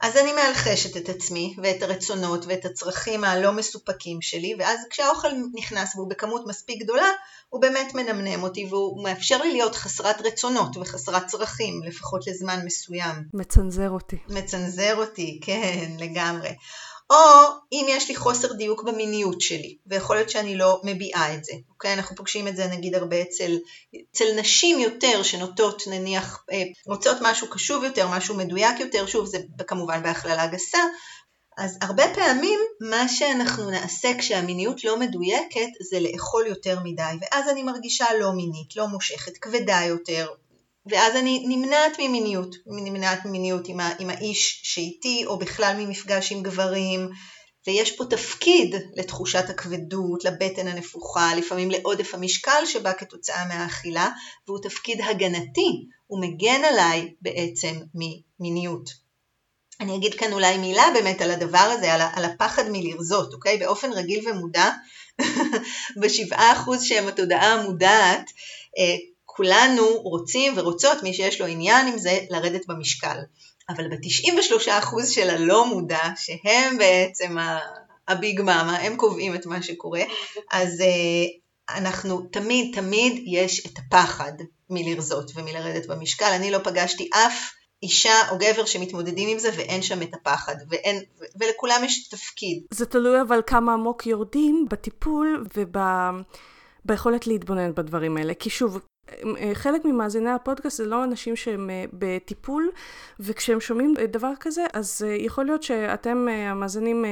אז 0.00 0.16
אני 0.16 0.32
מאלחשת 0.32 0.96
את 0.96 1.08
עצמי 1.08 1.56
ואת 1.62 1.82
הרצונות 1.82 2.44
ואת 2.46 2.64
הצרכים 2.64 3.24
הלא 3.24 3.52
מסופקים 3.52 4.22
שלי, 4.22 4.54
ואז 4.58 4.80
כשהאוכל 4.90 5.28
נכנס 5.54 5.96
והוא 5.96 6.10
בכמות 6.10 6.42
מספיק 6.46 6.82
גדולה, 6.82 7.08
הוא 7.48 7.60
באמת 7.60 7.94
מנמנם 7.94 8.42
אותי 8.42 8.66
והוא 8.70 9.04
מאפשר 9.04 9.42
לי 9.42 9.52
להיות 9.52 9.74
חסרת 9.74 10.20
רצונות 10.20 10.76
וחסרת 10.76 11.26
צרכים, 11.26 11.82
לפחות 11.82 12.26
לזמן 12.26 12.60
מסוים. 12.64 13.14
מצנזר 13.34 13.90
אותי. 13.90 14.16
מצנזר 14.28 14.94
אותי, 14.96 15.40
כן, 15.42 15.90
לגמרי. 15.98 16.50
או 17.10 17.16
אם 17.72 17.86
יש 17.88 18.08
לי 18.08 18.16
חוסר 18.16 18.52
דיוק 18.52 18.82
במיניות 18.82 19.40
שלי, 19.40 19.76
ויכול 19.86 20.16
להיות 20.16 20.30
שאני 20.30 20.56
לא 20.56 20.80
מביעה 20.84 21.34
את 21.34 21.44
זה, 21.44 21.52
אוקיי? 21.70 21.92
אנחנו 21.92 22.16
פוגשים 22.16 22.48
את 22.48 22.56
זה 22.56 22.66
נגיד 22.66 22.94
הרבה 22.94 23.22
אצל, 23.22 23.56
אצל 24.12 24.24
נשים 24.40 24.80
יותר 24.80 25.22
שנוטות 25.22 25.82
נניח, 25.86 26.44
אה, 26.52 26.62
רוצות 26.86 27.16
משהו 27.20 27.50
קשוב 27.50 27.84
יותר, 27.84 28.08
משהו 28.08 28.36
מדויק 28.36 28.80
יותר, 28.80 29.06
שוב 29.06 29.26
זה 29.26 29.38
כמובן 29.66 30.02
בהכללה 30.02 30.46
גסה, 30.46 30.78
אז 31.58 31.78
הרבה 31.80 32.04
פעמים 32.14 32.60
מה 32.80 33.08
שאנחנו 33.08 33.70
נעשה 33.70 34.08
כשהמיניות 34.18 34.84
לא 34.84 34.98
מדויקת 34.98 35.68
זה 35.90 36.00
לאכול 36.00 36.46
יותר 36.46 36.78
מדי, 36.84 37.12
ואז 37.20 37.48
אני 37.48 37.62
מרגישה 37.62 38.06
לא 38.20 38.32
מינית, 38.32 38.76
לא 38.76 38.86
מושכת, 38.88 39.36
כבדה 39.36 39.80
יותר, 39.88 40.28
ואז 40.90 41.16
אני 41.16 41.44
נמנעת 41.48 41.92
ממיניות, 41.98 42.56
נמנעת 42.66 43.24
ממיניות 43.24 43.68
עם, 43.68 43.80
ה, 43.80 43.90
עם 43.98 44.10
האיש 44.10 44.60
שאיתי, 44.62 45.24
או 45.26 45.38
בכלל 45.38 45.76
ממפגש 45.78 46.32
עם 46.32 46.42
גברים, 46.42 47.08
ויש 47.66 47.96
פה 47.96 48.04
תפקיד 48.04 48.74
לתחושת 48.96 49.50
הכבדות, 49.50 50.24
לבטן 50.24 50.68
הנפוחה, 50.68 51.34
לפעמים 51.34 51.70
לעודף 51.70 52.14
המשקל 52.14 52.66
שבא 52.66 52.92
כתוצאה 52.92 53.44
מהאכילה, 53.44 54.08
והוא 54.46 54.62
תפקיד 54.62 55.00
הגנתי, 55.00 55.86
הוא 56.06 56.20
מגן 56.20 56.64
עליי 56.64 57.14
בעצם 57.20 57.74
ממיניות. 57.94 59.06
אני 59.80 59.96
אגיד 59.96 60.14
כאן 60.14 60.32
אולי 60.32 60.58
מילה 60.58 60.84
באמת 60.94 61.20
על 61.20 61.30
הדבר 61.30 61.58
הזה, 61.58 61.94
על, 61.94 62.00
על 62.14 62.24
הפחד 62.24 62.64
מלרזות, 62.72 63.34
אוקיי? 63.34 63.58
באופן 63.58 63.92
רגיל 63.92 64.28
ומודע, 64.28 64.70
בשבעה 66.02 66.52
אחוז 66.52 66.82
שהם 66.82 67.08
התודעה 67.08 67.52
המודעת, 67.52 68.30
כולנו 69.36 69.86
רוצים 70.02 70.52
ורוצות, 70.56 71.02
מי 71.02 71.14
שיש 71.14 71.40
לו 71.40 71.46
עניין 71.46 71.86
עם 71.86 71.98
זה, 71.98 72.18
לרדת 72.30 72.66
במשקל. 72.68 73.18
אבל 73.68 73.88
ב-93% 73.88 75.06
של 75.06 75.30
הלא 75.30 75.66
מודע, 75.66 76.02
שהם 76.16 76.78
בעצם 76.78 77.36
הביג 78.08 78.42
מאמה, 78.42 78.76
הם 78.76 78.96
קובעים 78.96 79.34
את 79.34 79.46
מה 79.46 79.62
שקורה, 79.62 80.02
אז 80.52 80.82
אנחנו 81.68 82.20
תמיד 82.20 82.74
תמיד 82.74 83.22
יש 83.26 83.66
את 83.66 83.78
הפחד 83.78 84.32
מלרזות 84.70 85.30
ומלרדת 85.34 85.86
במשקל. 85.86 86.32
אני 86.36 86.50
לא 86.50 86.58
פגשתי 86.58 87.08
אף 87.12 87.50
אישה 87.82 88.30
או 88.30 88.38
גבר 88.38 88.64
שמתמודדים 88.64 89.28
עם 89.28 89.38
זה 89.38 89.50
ואין 89.56 89.82
שם 89.82 90.02
את 90.02 90.14
הפחד, 90.14 90.56
ואין, 90.68 91.02
ולכולם 91.40 91.84
יש 91.84 92.08
תפקיד. 92.08 92.62
זה 92.70 92.86
תלוי 92.86 93.20
אבל 93.20 93.40
כמה 93.46 93.72
עמוק 93.72 94.06
יורדים 94.06 94.66
בטיפול 94.70 95.44
וביכולת 96.84 97.26
להתבונן 97.26 97.74
בדברים 97.74 98.16
האלה. 98.16 98.34
כי 98.34 98.50
שוב, 98.50 98.78
חלק 99.54 99.84
ממאזיני 99.84 100.30
הפודקאסט 100.30 100.76
זה 100.76 100.86
לא 100.86 101.04
אנשים 101.04 101.36
שהם 101.36 101.70
אה, 101.70 101.84
בטיפול, 101.92 102.70
וכשהם 103.20 103.60
שומעים 103.60 103.94
דבר 104.08 104.32
כזה, 104.40 104.64
אז 104.72 105.02
אה, 105.06 105.14
יכול 105.14 105.44
להיות 105.44 105.62
שאתם 105.62 106.26
אה, 106.28 106.50
המאזינים 106.50 107.04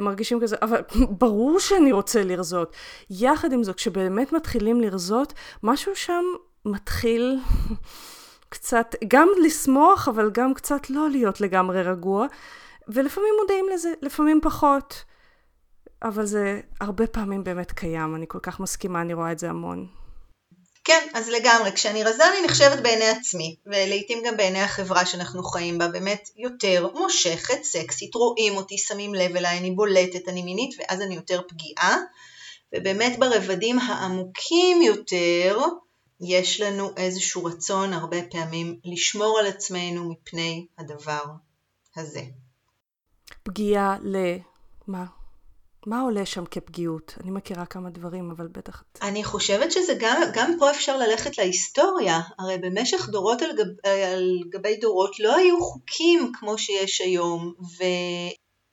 מרגישים 0.00 0.40
כזה, 0.40 0.56
אבל 0.62 0.80
ברור 1.20 1.60
שאני 1.60 1.92
רוצה 1.92 2.24
לרזות. 2.24 2.76
יחד 3.10 3.52
עם 3.52 3.64
זאת, 3.64 3.76
כשבאמת 3.76 4.32
מתחילים 4.32 4.80
לרזות, 4.80 5.32
משהו 5.62 5.96
שם 5.96 6.24
מתחיל 6.64 7.38
קצת, 8.48 8.94
גם 9.08 9.28
לשמוח, 9.44 10.08
אבל 10.08 10.30
גם 10.30 10.54
קצת 10.54 10.90
לא 10.90 11.10
להיות 11.10 11.40
לגמרי 11.40 11.82
רגוע, 11.82 12.26
ולפעמים 12.88 13.34
מודעים 13.40 13.66
לזה, 13.74 13.92
לפעמים 14.02 14.40
פחות. 14.42 15.04
אבל 16.02 16.26
זה 16.26 16.60
הרבה 16.80 17.06
פעמים 17.06 17.44
באמת 17.44 17.72
קיים, 17.72 18.14
אני 18.14 18.24
כל 18.28 18.38
כך 18.42 18.60
מסכימה, 18.60 19.00
אני 19.00 19.14
רואה 19.14 19.32
את 19.32 19.38
זה 19.38 19.50
המון. 19.50 19.86
כן, 20.86 21.08
אז 21.14 21.28
לגמרי, 21.28 21.72
כשאני 21.72 22.04
רזה 22.04 22.24
אני 22.28 22.46
נחשבת 22.46 22.82
בעיני 22.82 23.04
עצמי, 23.04 23.56
ולעיתים 23.66 24.22
גם 24.26 24.36
בעיני 24.36 24.62
החברה 24.62 25.06
שאנחנו 25.06 25.42
חיים 25.42 25.78
בה, 25.78 25.88
באמת 25.88 26.28
יותר 26.36 26.88
מושכת, 26.94 27.62
סקסית, 27.62 28.14
רואים 28.14 28.56
אותי, 28.56 28.78
שמים 28.78 29.14
לב 29.14 29.36
אליי, 29.36 29.58
אני 29.58 29.70
בולטת, 29.70 30.28
אני 30.28 30.42
מינית, 30.42 30.74
ואז 30.78 31.00
אני 31.00 31.14
יותר 31.14 31.40
פגיעה, 31.48 31.96
ובאמת 32.74 33.18
ברבדים 33.18 33.78
העמוקים 33.78 34.82
יותר, 34.82 35.58
יש 36.20 36.60
לנו 36.60 36.90
איזשהו 36.96 37.44
רצון 37.44 37.92
הרבה 37.92 38.22
פעמים 38.30 38.80
לשמור 38.84 39.38
על 39.38 39.46
עצמנו 39.46 40.10
מפני 40.10 40.66
הדבר 40.78 41.24
הזה. 41.96 42.22
פגיעה 43.42 43.96
למה? 44.02 45.04
מה 45.86 46.00
עולה 46.00 46.26
שם 46.26 46.44
כפגיעות? 46.50 47.14
אני 47.22 47.30
מכירה 47.30 47.66
כמה 47.66 47.90
דברים, 47.90 48.30
אבל 48.30 48.46
בטח... 48.46 48.82
אני 49.02 49.24
חושבת 49.24 49.72
שזה 49.72 49.94
גם, 49.98 50.22
גם 50.34 50.56
פה 50.58 50.70
אפשר 50.70 50.96
ללכת 50.96 51.38
להיסטוריה. 51.38 52.20
הרי 52.38 52.58
במשך 52.58 53.08
דורות 53.08 53.42
על, 53.42 53.52
גב, 53.56 53.90
על 54.12 54.38
גבי 54.48 54.76
דורות 54.76 55.20
לא 55.20 55.36
היו 55.36 55.60
חוקים 55.60 56.32
כמו 56.34 56.58
שיש 56.58 57.00
היום, 57.00 57.52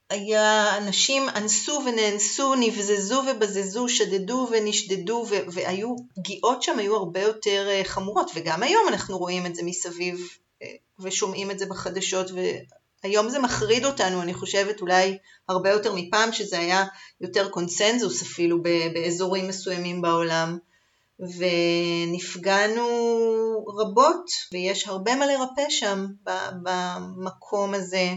והיה 0.09 0.77
אנשים 0.77 1.29
אנסו 1.29 1.81
ונאנסו, 1.85 2.55
נבזזו 2.55 3.23
ובזזו, 3.31 3.89
שדדו 3.89 4.47
ונשדדו, 4.51 5.25
ו, 5.29 5.35
והיו, 5.47 5.95
פגיעות 6.15 6.63
שם 6.63 6.79
היו 6.79 6.95
הרבה 6.95 7.21
יותר 7.21 7.67
אה, 7.69 7.81
חמורות, 7.83 8.31
וגם 8.35 8.63
היום 8.63 8.87
אנחנו 8.87 9.17
רואים 9.17 9.45
את 9.45 9.55
זה 9.55 9.61
מסביב 9.63 10.29
אה, 10.61 10.67
ושומעים 10.99 11.51
את 11.51 11.59
זה 11.59 11.65
בחדשות. 11.65 12.31
היום 13.03 13.29
זה 13.29 13.39
מחריד 13.39 13.85
אותנו, 13.85 14.21
אני 14.21 14.33
חושבת 14.33 14.81
אולי 14.81 15.17
הרבה 15.49 15.69
יותר 15.69 15.93
מפעם, 15.95 16.33
שזה 16.33 16.59
היה 16.59 16.85
יותר 17.21 17.49
קונסנזוס 17.49 18.21
אפילו 18.21 18.63
באזורים 18.93 19.47
מסוימים 19.47 20.01
בעולם, 20.01 20.57
ונפגענו 21.19 22.87
רבות, 23.67 24.31
ויש 24.51 24.87
הרבה 24.87 25.15
מה 25.15 25.25
לרפא 25.25 25.69
שם 25.69 26.05
במקום 26.63 27.73
הזה, 27.73 28.09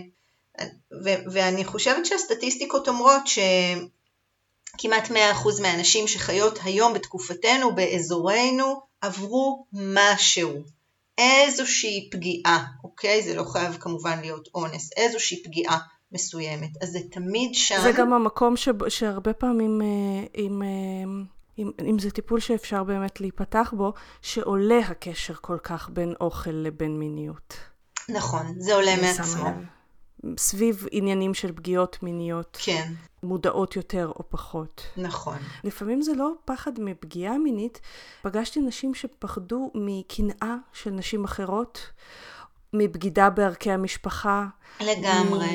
ואני 1.33 1.65
חושבת 1.65 2.07
שהסטטיסטיקות 2.07 2.89
אומרות 2.89 3.23
שכמעט 3.27 5.11
100% 5.11 5.15
מהנשים 5.63 6.09
שחיות 6.09 6.59
היום 6.65 6.95
בתקופתנו, 6.95 7.75
באזורנו, 7.75 8.81
עברו 9.01 9.67
משהו. 9.73 10.76
איזושהי 11.19 12.09
פגיעה, 12.13 12.65
אוקיי? 12.85 13.23
זה 13.23 13.35
לא 13.35 13.45
חייב 13.45 13.77
כמובן 13.81 14.21
להיות 14.21 14.49
אונס, 14.55 14.91
איזושהי 14.97 15.43
פגיעה 15.43 15.79
מסוימת. 16.13 16.71
אז 16.83 16.89
זה 16.89 16.99
תמיד 17.11 17.55
שם. 17.55 17.81
זה 17.83 17.93
גם 17.93 18.13
המקום 18.13 18.57
ש... 18.57 18.69
שהרבה 18.89 19.33
פעמים, 19.33 19.83
אה, 19.83 19.87
אם, 20.37 20.63
אה, 20.63 20.69
אם, 21.59 21.71
אם 21.91 21.99
זה 21.99 22.11
טיפול 22.11 22.41
שאפשר 22.41 22.85
באמת 22.85 23.21
להיפתח 23.21 23.75
בו, 23.77 23.93
שעולה 24.23 24.79
הקשר 24.79 25.35
כל 25.41 25.59
כך 25.63 25.91
בין 25.93 26.15
אוכל 26.21 26.51
לבין 26.51 26.99
מיניות. 26.99 27.55
נכון, 28.09 28.55
זה 28.59 28.75
עולה 28.75 28.97
מעצמו. 29.03 29.51
סביב 30.39 30.87
עניינים 30.91 31.35
של 31.35 31.53
פגיעות 31.53 31.99
מיניות. 32.03 32.59
כן. 32.65 32.93
מודעות 33.23 33.77
יותר 33.77 34.13
או 34.17 34.23
פחות. 34.31 34.83
נכון. 34.97 35.37
לפעמים 35.65 36.03
זה 36.03 36.13
לא 36.15 36.33
פחד 36.45 36.73
מפגיעה 36.81 37.39
מינית. 37.39 37.81
פגשתי 38.23 38.61
נשים 38.61 38.95
שפחדו 38.95 39.71
מקנאה 39.75 40.55
של 40.73 40.91
נשים 40.91 41.25
אחרות, 41.25 41.81
מבגידה 42.73 43.31
בערכי 43.31 43.71
המשפחה. 43.71 44.47
לגמרי. 44.81 45.47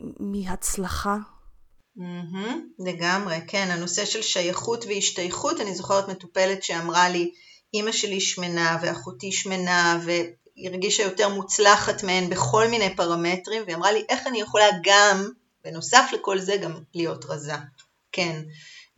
מ- 0.00 0.32
מהצלחה. 0.32 1.16
Mm-hmm, 1.98 2.50
לגמרי, 2.78 3.36
כן. 3.46 3.68
הנושא 3.70 4.04
של 4.04 4.22
שייכות 4.22 4.84
והשתייכות, 4.88 5.60
אני 5.60 5.74
זוכרת 5.74 6.08
מטופלת 6.08 6.62
שאמרה 6.62 7.08
לי, 7.08 7.32
אימא 7.74 7.92
שלי 7.92 8.20
שמנה 8.20 8.78
ואחותי 8.82 9.32
שמנה 9.32 10.00
והיא 10.04 10.24
הרגישה 10.66 11.02
יותר 11.02 11.28
מוצלחת 11.28 12.02
מהן 12.02 12.30
בכל 12.30 12.68
מיני 12.68 12.96
פרמטרים, 12.96 13.62
והיא 13.66 13.76
אמרה 13.76 13.92
לי, 13.92 14.04
איך 14.08 14.26
אני 14.26 14.40
יכולה 14.40 14.66
גם, 14.82 15.28
בנוסף 15.64 16.10
לכל 16.12 16.38
זה, 16.38 16.56
גם 16.56 16.78
להיות 16.94 17.24
רזה. 17.24 17.52
כן, 18.12 18.42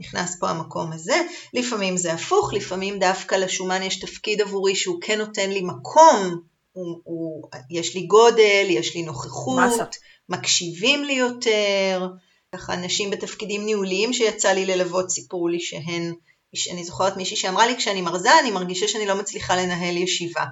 נכנס 0.01 0.37
פה 0.41 0.51
המקום 0.51 0.93
הזה. 0.93 1.23
לפעמים 1.55 1.97
זה 1.97 2.13
הפוך, 2.13 2.53
לפעמים 2.55 2.99
דווקא 2.99 3.35
לשומן 3.35 3.83
יש 3.83 4.01
תפקיד 4.01 4.41
עבורי 4.41 4.75
שהוא 4.75 4.99
כן 5.01 5.19
נותן 5.19 5.51
לי 5.51 5.61
מקום, 5.63 6.41
הוא, 6.73 7.01
הוא, 7.05 7.49
יש 7.71 7.95
לי 7.95 8.03
גודל, 8.03 8.67
יש 8.69 8.95
לי 8.95 9.03
נוכחות, 9.03 9.73
מסה. 9.73 9.85
מקשיבים 10.29 11.05
לי 11.05 11.13
יותר. 11.13 12.09
ככה 12.55 12.77
נשים 12.77 13.11
בתפקידים 13.11 13.65
ניהוליים 13.65 14.13
שיצא 14.13 14.53
לי 14.53 14.67
ללוות 14.67 15.11
סיפרו 15.11 15.49
לי 15.49 15.61
שהן, 15.61 16.15
אני 16.73 16.85
זוכרת 16.85 17.17
מישהי 17.17 17.37
שאמרה 17.37 17.67
לי 17.67 17.77
כשאני 17.77 18.01
מרזה 18.01 18.39
אני 18.41 18.51
מרגישה 18.51 18.89
שאני 18.89 19.07
לא 19.07 19.15
מצליחה 19.15 19.57
לנהל 19.57 19.97
ישיבה. 19.97 20.45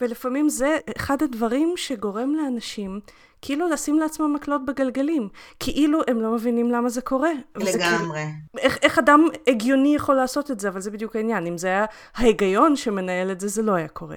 ולפעמים 0.00 0.48
זה 0.48 0.78
אחד 0.96 1.22
הדברים 1.22 1.74
שגורם 1.76 2.34
לאנשים 2.34 3.00
כאילו 3.42 3.68
לשים 3.68 3.98
לעצמם 3.98 4.34
מקלות 4.34 4.64
בגלגלים. 4.64 5.28
כאילו 5.60 6.00
הם 6.08 6.20
לא 6.20 6.32
מבינים 6.32 6.70
למה 6.70 6.88
זה 6.88 7.00
קורה. 7.00 7.30
לגמרי. 7.56 7.98
כאילו, 7.98 8.14
איך, 8.58 8.78
איך 8.82 8.98
אדם 8.98 9.28
הגיוני 9.46 9.94
יכול 9.94 10.14
לעשות 10.14 10.50
את 10.50 10.60
זה, 10.60 10.68
אבל 10.68 10.80
זה 10.80 10.90
בדיוק 10.90 11.16
העניין. 11.16 11.46
אם 11.46 11.58
זה 11.58 11.68
היה 11.68 11.84
ההיגיון 12.14 12.76
שמנהל 12.76 13.32
את 13.32 13.40
זה, 13.40 13.48
זה 13.48 13.62
לא 13.62 13.72
היה 13.72 13.88
קורה. 13.88 14.16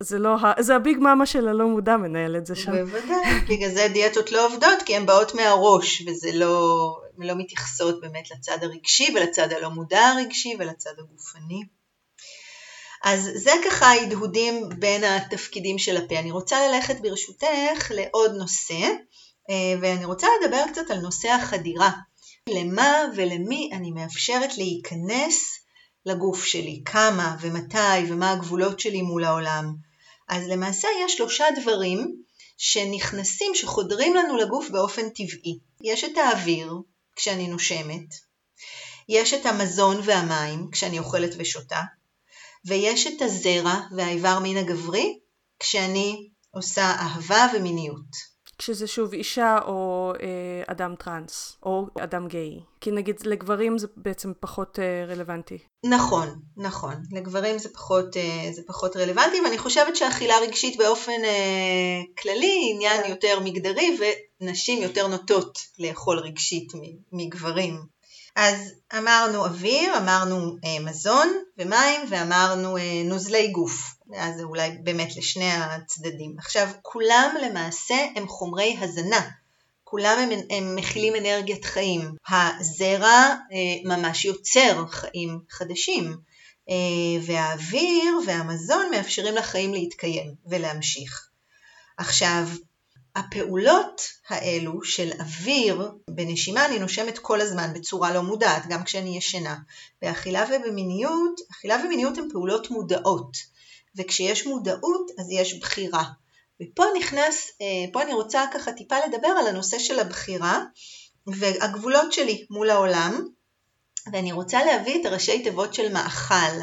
זה 0.00 0.18
לא, 0.18 0.36
זה 0.58 0.76
הביג 0.76 0.98
מאמה 0.98 1.26
של 1.26 1.48
הלא 1.48 1.66
מודע 1.66 1.96
מנהל 1.96 2.36
את 2.36 2.46
זה 2.46 2.56
שם. 2.56 2.72
בוודאי, 2.72 3.40
בגלל 3.48 3.70
זה 3.70 3.88
דיאטות 3.92 4.32
לא 4.32 4.46
עובדות, 4.46 4.82
כי 4.86 4.96
הן 4.96 5.06
באות 5.06 5.34
מהראש, 5.34 6.02
וזה 6.06 6.30
לא, 6.34 7.00
לא 7.18 7.34
מתייחסות 7.34 8.00
באמת 8.00 8.30
לצד 8.30 8.58
הרגשי 8.62 9.14
ולצד 9.14 9.52
הלא 9.52 9.68
מודע 9.68 10.00
הרגשי 10.00 10.56
ולצד 10.58 10.92
הגופני. 10.98 11.62
אז 13.04 13.30
זה 13.34 13.50
ככה 13.64 13.86
ההדהודים 13.86 14.68
בין 14.78 15.04
התפקידים 15.04 15.78
של 15.78 15.96
הפה. 15.96 16.18
אני 16.18 16.30
רוצה 16.30 16.68
ללכת 16.68 17.00
ברשותך 17.00 17.90
לעוד 17.90 18.34
נושא, 18.34 18.90
ואני 19.80 20.04
רוצה 20.04 20.26
לדבר 20.40 20.64
קצת 20.72 20.90
על 20.90 21.00
נושא 21.00 21.28
החדירה. 21.28 21.90
למה 22.48 23.04
ולמי 23.16 23.70
אני 23.72 23.90
מאפשרת 23.90 24.58
להיכנס 24.58 25.58
לגוף 26.06 26.44
שלי, 26.44 26.82
כמה 26.84 27.36
ומתי 27.40 28.08
ומה 28.08 28.32
הגבולות 28.32 28.80
שלי 28.80 29.02
מול 29.02 29.24
העולם. 29.24 29.74
אז 30.28 30.48
למעשה 30.48 30.88
יש 31.04 31.16
שלושה 31.16 31.44
דברים 31.60 32.22
שנכנסים, 32.58 33.54
שחודרים 33.54 34.14
לנו 34.14 34.36
לגוף 34.36 34.70
באופן 34.70 35.08
טבעי. 35.08 35.58
יש 35.82 36.04
את 36.04 36.18
האוויר, 36.18 36.72
כשאני 37.16 37.48
נושמת, 37.48 38.14
יש 39.08 39.34
את 39.34 39.46
המזון 39.46 40.00
והמים, 40.04 40.68
כשאני 40.72 40.98
אוכלת 40.98 41.30
ושותה, 41.38 41.80
ויש 42.66 43.06
את 43.06 43.22
הזרע 43.22 43.80
והאיבר 43.96 44.38
מין 44.38 44.56
הגברי, 44.56 45.18
כשאני 45.58 46.28
עושה 46.50 46.82
אהבה 46.82 47.46
ומיניות. 47.54 48.38
כשזה 48.58 48.86
שוב 48.86 49.12
אישה 49.12 49.58
או 49.64 50.12
אה, 50.22 50.62
אדם 50.66 50.94
טראנס, 50.98 51.56
או 51.62 51.86
אדם 52.00 52.28
גיי. 52.28 52.60
כי 52.80 52.90
נגיד 52.90 53.16
לגברים 53.24 53.78
זה 53.78 53.86
בעצם 53.96 54.32
פחות 54.40 54.78
אה, 54.78 55.04
רלוונטי. 55.08 55.58
נכון, 55.84 56.28
נכון. 56.56 56.94
לגברים 57.12 57.58
זה 57.58 57.68
פחות, 57.74 58.16
אה, 58.16 58.52
זה 58.52 58.62
פחות 58.66 58.96
רלוונטי, 58.96 59.40
ואני 59.40 59.58
חושבת 59.58 59.96
שאכילה 59.96 60.34
רגשית 60.42 60.76
באופן 60.76 61.24
אה, 61.24 62.02
כללי 62.22 62.46
היא 62.46 62.74
עניין 62.74 63.10
יותר 63.10 63.40
מגדרי, 63.40 63.98
ונשים 64.40 64.82
יותר 64.82 65.06
נוטות 65.06 65.58
לאכול 65.78 66.18
רגשית 66.18 66.72
מגברים. 67.12 67.97
אז 68.40 68.72
אמרנו 68.98 69.44
אוויר, 69.44 69.98
אמרנו 69.98 70.56
אה, 70.64 70.80
מזון 70.80 71.28
ומים, 71.58 72.00
ואמרנו 72.08 72.76
אה, 72.76 73.02
נוזלי 73.04 73.48
גוף. 73.48 73.94
אז 74.16 74.36
זה 74.36 74.42
אולי 74.42 74.70
באמת 74.82 75.16
לשני 75.16 75.52
הצדדים. 75.52 76.34
עכשיו, 76.38 76.68
כולם 76.82 77.34
למעשה 77.42 77.94
הם 78.16 78.28
חומרי 78.28 78.76
הזנה. 78.80 79.20
כולם 79.84 80.18
הם, 80.22 80.38
הם 80.50 80.76
מכילים 80.76 81.16
אנרגיית 81.16 81.64
חיים. 81.64 82.14
הזרע 82.28 83.34
אה, 83.52 83.96
ממש 83.96 84.24
יוצר 84.24 84.86
חיים 84.86 85.40
חדשים, 85.50 86.16
אה, 86.70 87.22
והאוויר 87.22 88.18
והמזון 88.26 88.90
מאפשרים 88.90 89.34
לחיים 89.34 89.74
להתקיים 89.74 90.34
ולהמשיך. 90.46 91.28
עכשיו, 91.96 92.48
הפעולות 93.18 94.02
האלו 94.28 94.84
של 94.84 95.10
אוויר 95.20 95.92
בנשימה 96.10 96.66
אני 96.66 96.78
נושמת 96.78 97.18
כל 97.18 97.40
הזמן 97.40 97.72
בצורה 97.74 98.14
לא 98.14 98.22
מודעת, 98.22 98.62
גם 98.68 98.84
כשאני 98.84 99.16
ישנה. 99.16 99.56
באכילה 100.02 100.44
ובמיניות, 100.50 101.40
אכילה 101.50 101.76
ומיניות 101.84 102.18
הן 102.18 102.28
פעולות 102.32 102.70
מודעות. 102.70 103.36
וכשיש 103.96 104.46
מודעות 104.46 105.10
אז 105.18 105.30
יש 105.30 105.58
בחירה. 105.60 106.04
ופה 106.62 106.84
נכנס, 106.98 107.50
פה 107.92 108.02
אני 108.02 108.14
רוצה 108.14 108.44
ככה 108.54 108.72
טיפה 108.72 108.96
לדבר 109.08 109.28
על 109.28 109.46
הנושא 109.46 109.78
של 109.78 109.98
הבחירה 109.98 110.64
והגבולות 111.26 112.12
שלי 112.12 112.46
מול 112.50 112.70
העולם, 112.70 113.24
ואני 114.12 114.32
רוצה 114.32 114.64
להביא 114.64 115.00
את 115.00 115.06
הראשי 115.06 115.42
תיבות 115.42 115.74
של 115.74 115.92
מאכל. 115.92 116.58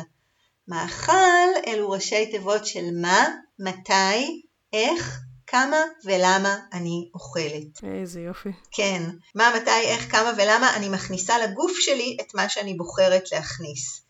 מאכל 0.67 1.49
אלו 1.67 1.89
ראשי 1.89 2.31
תיבות 2.31 2.65
של 2.65 2.85
מה, 3.01 3.27
מתי, 3.59 4.41
איך, 4.73 5.19
כמה 5.47 5.77
ולמה 6.05 6.57
אני 6.73 7.09
אוכלת. 7.13 7.83
איזה 7.83 8.21
יופי. 8.21 8.49
כן, 8.71 9.03
מה, 9.35 9.53
מתי, 9.55 9.81
איך, 9.81 10.11
כמה 10.11 10.31
ולמה 10.37 10.75
אני 10.75 10.89
מכניסה 10.89 11.37
לגוף 11.37 11.71
שלי 11.79 12.17
את 12.21 12.35
מה 12.35 12.49
שאני 12.49 12.73
בוחרת 12.73 13.31
להכניס. 13.31 14.01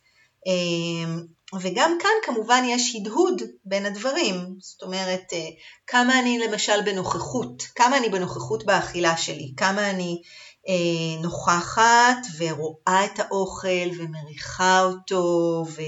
וגם 1.61 1.97
כאן 2.01 2.09
כמובן 2.23 2.63
יש 2.67 2.95
הדהוד 2.95 3.41
בין 3.65 3.85
הדברים, 3.85 4.35
זאת 4.59 4.81
אומרת 4.81 5.33
כמה 5.87 6.19
אני 6.19 6.39
למשל 6.39 6.81
בנוכחות, 6.85 7.63
כמה 7.75 7.97
אני 7.97 8.09
בנוכחות 8.09 8.65
באכילה 8.65 9.17
שלי, 9.17 9.53
כמה 9.57 9.89
אני 9.89 10.21
אה, 10.67 11.21
נוכחת 11.21 12.17
ורואה 12.37 13.05
את 13.05 13.19
האוכל 13.19 13.89
ומריחה 13.97 14.83
אותו 14.83 15.63
ו, 15.67 15.81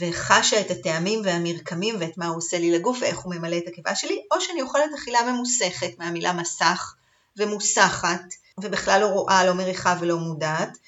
וחשה 0.00 0.60
את 0.60 0.70
הטעמים 0.70 1.20
והמרקמים 1.24 1.96
ואת 2.00 2.18
מה 2.18 2.26
הוא 2.26 2.36
עושה 2.36 2.58
לי 2.58 2.70
לגוף 2.70 2.98
ואיך 3.00 3.18
הוא 3.18 3.34
ממלא 3.34 3.56
את 3.56 3.68
הקיבה 3.68 3.94
שלי, 3.94 4.22
או 4.32 4.40
שאני 4.40 4.62
אוכלת 4.62 4.90
אכילה 4.94 5.32
ממוסכת 5.32 5.98
מהמילה 5.98 6.32
מסך 6.32 6.94
ומוסחת 7.36 8.24
ובכלל 8.60 9.00
לא 9.00 9.06
רואה, 9.06 9.44
לא 9.44 9.54
מריחה 9.54 9.96
ולא 10.00 10.16
מודעת, 10.18 10.78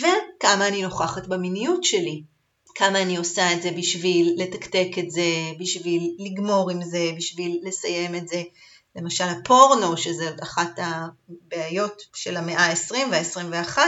וכמה 0.00 0.68
אני 0.68 0.82
נוכחת 0.82 1.26
במיניות 1.26 1.84
שלי. 1.84 2.22
כמה 2.74 3.02
אני 3.02 3.16
עושה 3.16 3.52
את 3.52 3.62
זה 3.62 3.70
בשביל 3.70 4.34
לתקתק 4.36 4.88
את 4.98 5.10
זה, 5.10 5.52
בשביל 5.60 6.14
לגמור 6.18 6.70
עם 6.70 6.82
זה, 6.84 7.10
בשביל 7.16 7.60
לסיים 7.62 8.14
את 8.14 8.28
זה. 8.28 8.42
למשל 8.96 9.24
הפורנו, 9.24 9.96
שזה 9.96 10.30
אחת 10.42 10.78
הבעיות 10.78 12.02
של 12.14 12.36
המאה 12.36 12.66
ה-20 12.66 12.94
וה-21, 13.10 13.78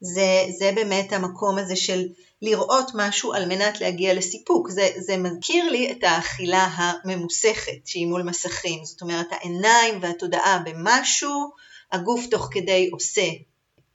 זה, 0.00 0.44
זה 0.58 0.72
באמת 0.74 1.12
המקום 1.12 1.58
הזה 1.58 1.76
של 1.76 2.06
לראות 2.42 2.90
משהו 2.94 3.32
על 3.32 3.46
מנת 3.46 3.80
להגיע 3.80 4.14
לסיפוק. 4.14 4.70
זה, 4.70 4.88
זה 4.98 5.16
מזכיר 5.16 5.70
לי 5.70 5.92
את 5.92 6.04
האכילה 6.04 6.68
הממוסכת 6.74 7.86
שהיא 7.86 8.06
מול 8.06 8.22
מסכים. 8.22 8.84
זאת 8.84 9.02
אומרת, 9.02 9.26
העיניים 9.30 9.98
והתודעה 10.02 10.62
במשהו, 10.64 11.50
הגוף 11.92 12.26
תוך 12.30 12.48
כדי 12.50 12.88
עושה 12.92 13.26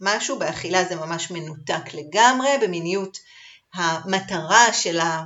משהו, 0.02 0.40
באכילה 0.40 0.86
זה 0.86 0.96
ממש 0.96 1.32
מנותק 1.32 1.94
לגמרי, 1.94 2.50
במיניות 2.62 3.18
המטרה 3.74 4.74
של, 4.74 5.00
ה, 5.00 5.24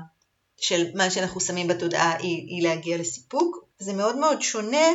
של 0.57 0.85
מה 0.95 1.09
שאנחנו 1.09 1.41
שמים 1.41 1.67
בתודעה 1.67 2.17
היא, 2.17 2.37
היא 2.47 2.63
להגיע 2.63 2.97
לסיפוק. 2.97 3.65
זה 3.79 3.93
מאוד 3.93 4.17
מאוד 4.17 4.41
שונה 4.41 4.87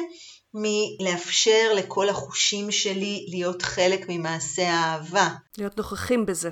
מלאפשר 0.54 1.72
לכל 1.76 2.08
החושים 2.08 2.70
שלי 2.70 3.26
להיות 3.28 3.62
חלק 3.62 4.06
ממעשה 4.08 4.70
האהבה. 4.70 5.28
להיות 5.58 5.76
נוכחים 5.76 6.26
בזה. 6.26 6.50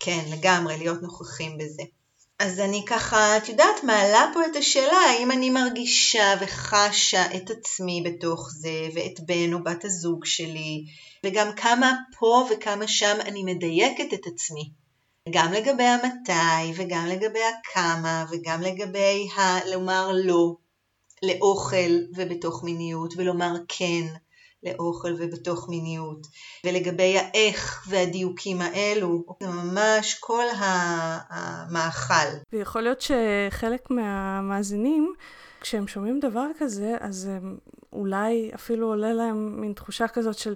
כן, 0.00 0.24
לגמרי, 0.30 0.78
להיות 0.78 1.02
נוכחים 1.02 1.58
בזה. 1.58 1.82
אז 2.38 2.60
אני 2.60 2.84
ככה, 2.86 3.36
את 3.36 3.48
יודעת, 3.48 3.84
מעלה 3.84 4.30
פה 4.34 4.40
את 4.46 4.56
השאלה 4.56 4.98
האם 4.98 5.30
אני 5.30 5.50
מרגישה 5.50 6.34
וחשה 6.40 7.36
את 7.36 7.50
עצמי 7.50 8.04
בתוך 8.06 8.50
זה, 8.50 8.88
ואת 8.94 9.20
בן 9.20 9.52
או 9.52 9.62
בת 9.64 9.84
הזוג 9.84 10.24
שלי, 10.24 10.84
וגם 11.26 11.52
כמה 11.56 11.92
פה 12.18 12.48
וכמה 12.50 12.88
שם 12.88 13.16
אני 13.20 13.42
מדייקת 13.42 14.14
את 14.14 14.26
עצמי. 14.26 14.70
גם 15.30 15.52
לגבי 15.52 15.84
המתי, 15.84 16.72
וגם 16.76 17.06
לגבי 17.06 17.40
הכמה, 17.42 18.24
וגם 18.30 18.62
לגבי 18.62 19.28
ה... 19.36 19.68
לומר 19.70 20.08
לא 20.12 20.54
לאוכל 21.22 21.92
ובתוך 22.16 22.64
מיניות, 22.64 23.14
ולומר 23.16 23.54
כן 23.68 24.06
לאוכל 24.62 25.14
ובתוך 25.18 25.68
מיניות, 25.68 26.26
ולגבי 26.66 27.18
האיך 27.18 27.86
והדיוקים 27.88 28.60
האלו, 28.60 29.24
זה 29.42 29.48
ממש 29.48 30.16
כל 30.20 30.44
המאכל. 31.28 32.36
ויכול 32.52 32.82
להיות 32.82 33.00
שחלק 33.00 33.90
מהמאזינים, 33.90 35.12
כשהם 35.60 35.88
שומעים 35.88 36.20
דבר 36.20 36.46
כזה, 36.58 36.96
אז 37.00 37.26
הם 37.26 37.56
אולי 37.92 38.50
אפילו 38.54 38.86
עולה 38.86 39.12
להם 39.12 39.60
מין 39.60 39.72
תחושה 39.72 40.08
כזאת 40.08 40.38
של 40.38 40.54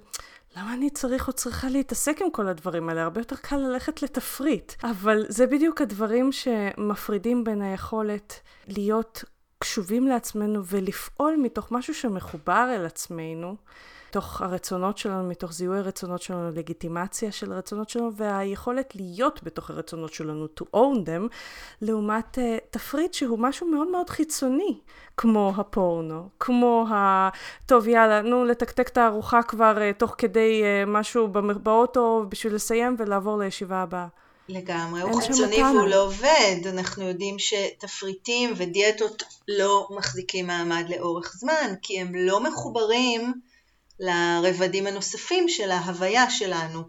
למה 0.57 0.75
אני 0.75 0.91
צריך 0.91 1.29
או 1.29 1.33
צריכה 1.33 1.69
להתעסק 1.69 2.23
עם 2.23 2.31
כל 2.31 2.49
הדברים 2.49 2.89
האלה? 2.89 3.03
הרבה 3.03 3.21
יותר 3.21 3.37
קל 3.37 3.57
ללכת 3.57 4.03
לתפריט. 4.03 4.73
אבל 4.83 5.25
זה 5.29 5.47
בדיוק 5.47 5.81
הדברים 5.81 6.33
שמפרידים 6.33 7.45
בין 7.45 7.63
היכולת 7.63 8.41
להיות 8.69 9.25
קשובים 9.67 10.07
לעצמנו 10.07 10.65
ולפעול 10.65 11.37
מתוך 11.43 11.73
משהו 11.73 11.95
שמחובר 11.95 12.69
אל 12.77 12.87
עצמנו, 12.87 13.57
מתוך 14.09 14.43
הרצונות 14.43 14.99
שלנו, 14.99 15.29
מתוך 15.29 15.53
זיהוי 15.53 15.79
הרצונות 15.79 16.23
שלנו, 16.23 16.51
לגיטימציה 16.51 17.33
של 17.33 17.53
הרצונות 17.53 17.89
שלנו, 17.89 18.13
והיכולת 18.17 18.97
להיות 18.97 19.41
בתוך 19.43 19.71
הרצונות 19.71 20.13
שלנו, 20.13 20.47
to 20.61 20.65
own 20.77 21.07
them, 21.07 21.29
לעומת 21.83 22.39
uh, 22.39 22.41
תפריט 22.71 23.15
שהוא 23.15 23.39
משהו 23.39 23.67
מאוד 23.67 23.91
מאוד 23.91 24.11
חיצוני, 24.11 24.79
כמו 25.17 25.53
הפורנו, 25.57 26.29
כמו 26.41 26.87
ה... 26.91 27.29
טוב 27.67 27.89
יאללה, 27.89 28.23
נו 28.23 28.45
לתקתק 28.45 28.89
את 28.89 28.99
הארוחה 28.99 29.43
כבר 29.43 29.77
uh, 29.77 29.99
תוך 29.99 30.15
כדי 30.19 30.63
uh, 30.63 30.89
משהו 30.89 31.29
באוטו 31.63 32.27
בשביל 32.29 32.55
לסיים 32.55 32.97
ולעבור 32.99 33.39
לישיבה 33.39 33.83
הבאה. 33.83 34.07
לגמרי, 34.49 35.03
הוא 35.03 35.23
חיצוני 35.23 35.63
והוא 35.63 35.89
לא 35.89 36.05
עובד. 36.05 36.57
אנחנו 36.67 37.09
יודעים 37.09 37.37
שתפריטים 37.39 38.55
ודיאטות 38.57 39.23
לא 39.49 39.89
מחזיקים 39.91 40.47
מעמד 40.47 40.85
לאורך 40.89 41.33
זמן, 41.37 41.75
כי 41.83 42.01
הם 42.01 42.13
לא 42.15 42.41
מחוברים 42.41 43.33
לרבדים 44.01 44.87
הנוספים 44.87 45.49
של 45.49 45.71
ההוויה 45.71 46.31
שלנו. 46.31 46.83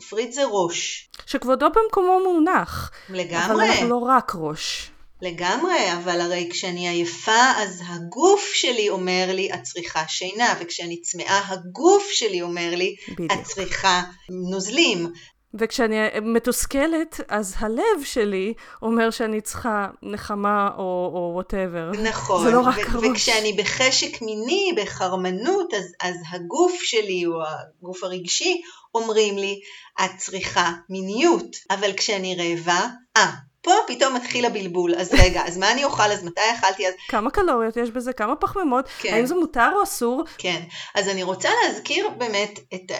תפריט 0.00 0.32
זה 0.32 0.42
ראש. 0.44 1.08
שכבודו 1.26 1.66
במקומו 1.70 2.20
מונח. 2.24 2.90
לגמרי. 3.08 3.54
אבל 3.54 3.60
אנחנו 3.60 3.88
לא 3.88 3.96
רק 3.96 4.32
ראש. 4.34 4.90
לגמרי, 5.22 5.92
אבל 5.92 6.20
הרי 6.20 6.48
כשאני 6.52 6.88
עייפה, 6.88 7.52
אז 7.56 7.82
הגוף 7.86 8.50
שלי 8.54 8.88
אומר 8.88 9.26
לי, 9.28 9.52
את 9.54 9.62
צריכה 9.62 10.02
שינה, 10.08 10.54
וכשאני 10.60 11.00
צמאה, 11.00 11.40
הגוף 11.48 12.04
שלי 12.10 12.42
אומר 12.42 12.70
לי, 12.74 12.96
בדיוק. 13.08 13.32
את 13.32 13.44
צריכה 13.44 14.02
נוזלים. 14.50 15.12
וכשאני 15.58 15.96
מתוסכלת, 16.22 17.20
אז 17.28 17.54
הלב 17.58 18.04
שלי 18.04 18.54
אומר 18.82 19.10
שאני 19.10 19.40
צריכה 19.40 19.86
נחמה 20.02 20.70
או 20.78 21.30
וואטאבר. 21.34 21.90
נכון. 22.02 22.44
זה 22.44 22.50
לא 22.50 22.60
רק 22.60 22.78
הראש. 22.88 23.04
וכשאני 23.10 23.52
בחשק 23.52 24.22
מיני, 24.22 24.72
בחרמנות, 24.76 25.74
אז, 25.74 25.92
אז 26.02 26.16
הגוף 26.30 26.72
שלי 26.82 27.26
או 27.26 27.32
הגוף 27.80 28.04
הרגשי 28.04 28.62
אומרים 28.94 29.38
לי, 29.38 29.60
את 30.04 30.10
צריכה 30.16 30.72
מיניות. 30.88 31.56
אבל 31.70 31.92
כשאני 31.96 32.36
רעבה, 32.36 32.86
אה, 33.16 33.30
פה 33.62 33.72
פתאום 33.86 34.14
מתחיל 34.14 34.44
הבלבול, 34.44 34.94
אז 34.94 35.14
רגע, 35.22 35.42
אז 35.46 35.58
מה 35.58 35.72
אני 35.72 35.84
אוכל, 35.84 36.02
אז 36.02 36.24
מתי 36.24 36.40
אכלתי, 36.58 36.88
אז... 36.88 36.94
כמה 37.08 37.30
קלוריות 37.30 37.76
יש 37.76 37.90
בזה, 37.90 38.12
כמה 38.12 38.36
פחמימות, 38.36 38.88
כן. 38.98 39.14
האם 39.14 39.26
זה 39.26 39.34
מותר 39.34 39.70
או 39.76 39.82
אסור? 39.82 40.24
כן, 40.38 40.62
אז 40.94 41.08
אני 41.08 41.22
רוצה 41.22 41.48
להזכיר 41.62 42.08
באמת 42.08 42.58
את, 42.74 42.92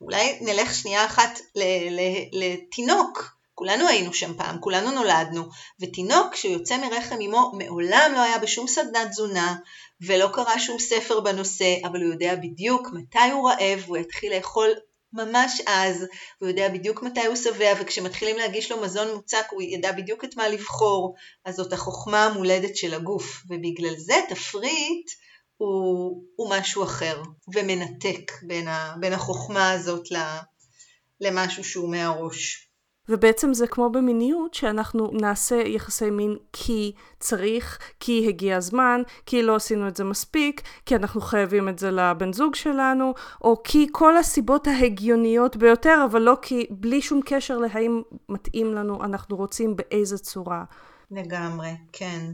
אולי 0.00 0.38
נלך 0.40 0.74
שנייה 0.74 1.06
אחת 1.06 1.40
לתינוק. 2.32 3.38
כולנו 3.54 3.88
היינו 3.88 4.14
שם 4.14 4.34
פעם, 4.36 4.60
כולנו 4.60 4.90
נולדנו, 4.90 5.44
ותינוק 5.80 6.34
שיוצא 6.34 6.76
מרחם 6.76 7.16
אמו 7.26 7.52
מעולם 7.54 8.12
לא 8.14 8.20
היה 8.20 8.38
בשום 8.38 8.68
סדנת 8.68 9.10
תזונה, 9.10 9.56
ולא 10.00 10.28
קרא 10.32 10.58
שום 10.58 10.78
ספר 10.78 11.20
בנושא, 11.20 11.76
אבל 11.84 12.02
הוא 12.02 12.12
יודע 12.12 12.34
בדיוק 12.36 12.88
מתי 12.92 13.30
הוא 13.32 13.50
רעב, 13.50 13.84
הוא 13.86 13.96
יתחיל 13.96 14.36
לאכול 14.36 14.68
ממש 15.12 15.60
אז, 15.66 16.06
הוא 16.40 16.48
יודע 16.48 16.68
בדיוק 16.68 17.02
מתי 17.02 17.26
הוא 17.26 17.36
שבע, 17.36 17.72
וכשמתחילים 17.80 18.36
להגיש 18.36 18.72
לו 18.72 18.80
מזון 18.80 19.14
מוצק 19.14 19.46
הוא 19.50 19.62
ידע 19.62 19.92
בדיוק 19.92 20.24
את 20.24 20.36
מה 20.36 20.48
לבחור, 20.48 21.14
אז 21.44 21.54
זאת 21.54 21.72
החוכמה 21.72 22.24
המולדת 22.24 22.76
של 22.76 22.94
הגוף, 22.94 23.42
ובגלל 23.48 23.94
זה 23.96 24.14
תפריט 24.28 25.10
הוא, 25.58 26.22
הוא 26.36 26.50
משהו 26.50 26.84
אחר, 26.84 27.22
ומנתק 27.54 28.32
בין, 28.42 28.68
ה, 28.68 28.94
בין 29.00 29.12
החוכמה 29.12 29.70
הזאת 29.70 30.04
למשהו 31.20 31.64
שהוא 31.64 31.90
מהראש. 31.90 32.68
ובעצם 33.08 33.54
זה 33.54 33.66
כמו 33.66 33.90
במיניות, 33.90 34.54
שאנחנו 34.54 35.10
נעשה 35.12 35.56
יחסי 35.56 36.10
מין 36.10 36.36
כי 36.52 36.92
צריך, 37.20 37.78
כי 38.00 38.28
הגיע 38.28 38.56
הזמן, 38.56 39.02
כי 39.26 39.42
לא 39.42 39.56
עשינו 39.56 39.88
את 39.88 39.96
זה 39.96 40.04
מספיק, 40.04 40.62
כי 40.86 40.96
אנחנו 40.96 41.20
חייבים 41.20 41.68
את 41.68 41.78
זה 41.78 41.90
לבן 41.90 42.32
זוג 42.32 42.54
שלנו, 42.54 43.14
או 43.44 43.62
כי 43.64 43.86
כל 43.92 44.16
הסיבות 44.16 44.66
ההגיוניות 44.66 45.56
ביותר, 45.56 46.04
אבל 46.10 46.22
לא 46.22 46.36
כי 46.42 46.66
בלי 46.70 47.02
שום 47.02 47.20
קשר 47.24 47.58
להאם 47.58 48.02
מתאים 48.28 48.74
לנו, 48.74 49.04
אנחנו 49.04 49.36
רוצים 49.36 49.76
באיזה 49.76 50.18
צורה. 50.18 50.64
לגמרי, 51.10 51.70
כן. 51.92 52.32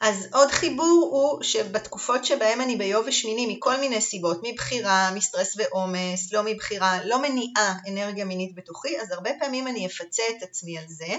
אז 0.00 0.28
עוד 0.32 0.50
חיבור 0.50 1.08
הוא 1.12 1.42
שבתקופות 1.42 2.24
שבהם 2.24 2.60
אני 2.60 2.76
ביובש 2.76 3.24
מיני 3.24 3.46
מכל 3.46 3.76
מיני 3.76 4.00
סיבות, 4.00 4.40
מבחירה, 4.42 5.10
מסטרס 5.14 5.56
ועומס, 5.56 6.32
לא 6.32 6.42
מבחירה, 6.42 7.04
לא 7.04 7.22
מניעה 7.22 7.74
אנרגיה 7.88 8.24
מינית 8.24 8.54
בתוכי, 8.54 9.00
אז 9.00 9.10
הרבה 9.10 9.30
פעמים 9.38 9.68
אני 9.68 9.86
אפצה 9.86 10.22
את 10.36 10.42
עצמי 10.42 10.78
על 10.78 10.84
זה, 10.88 11.14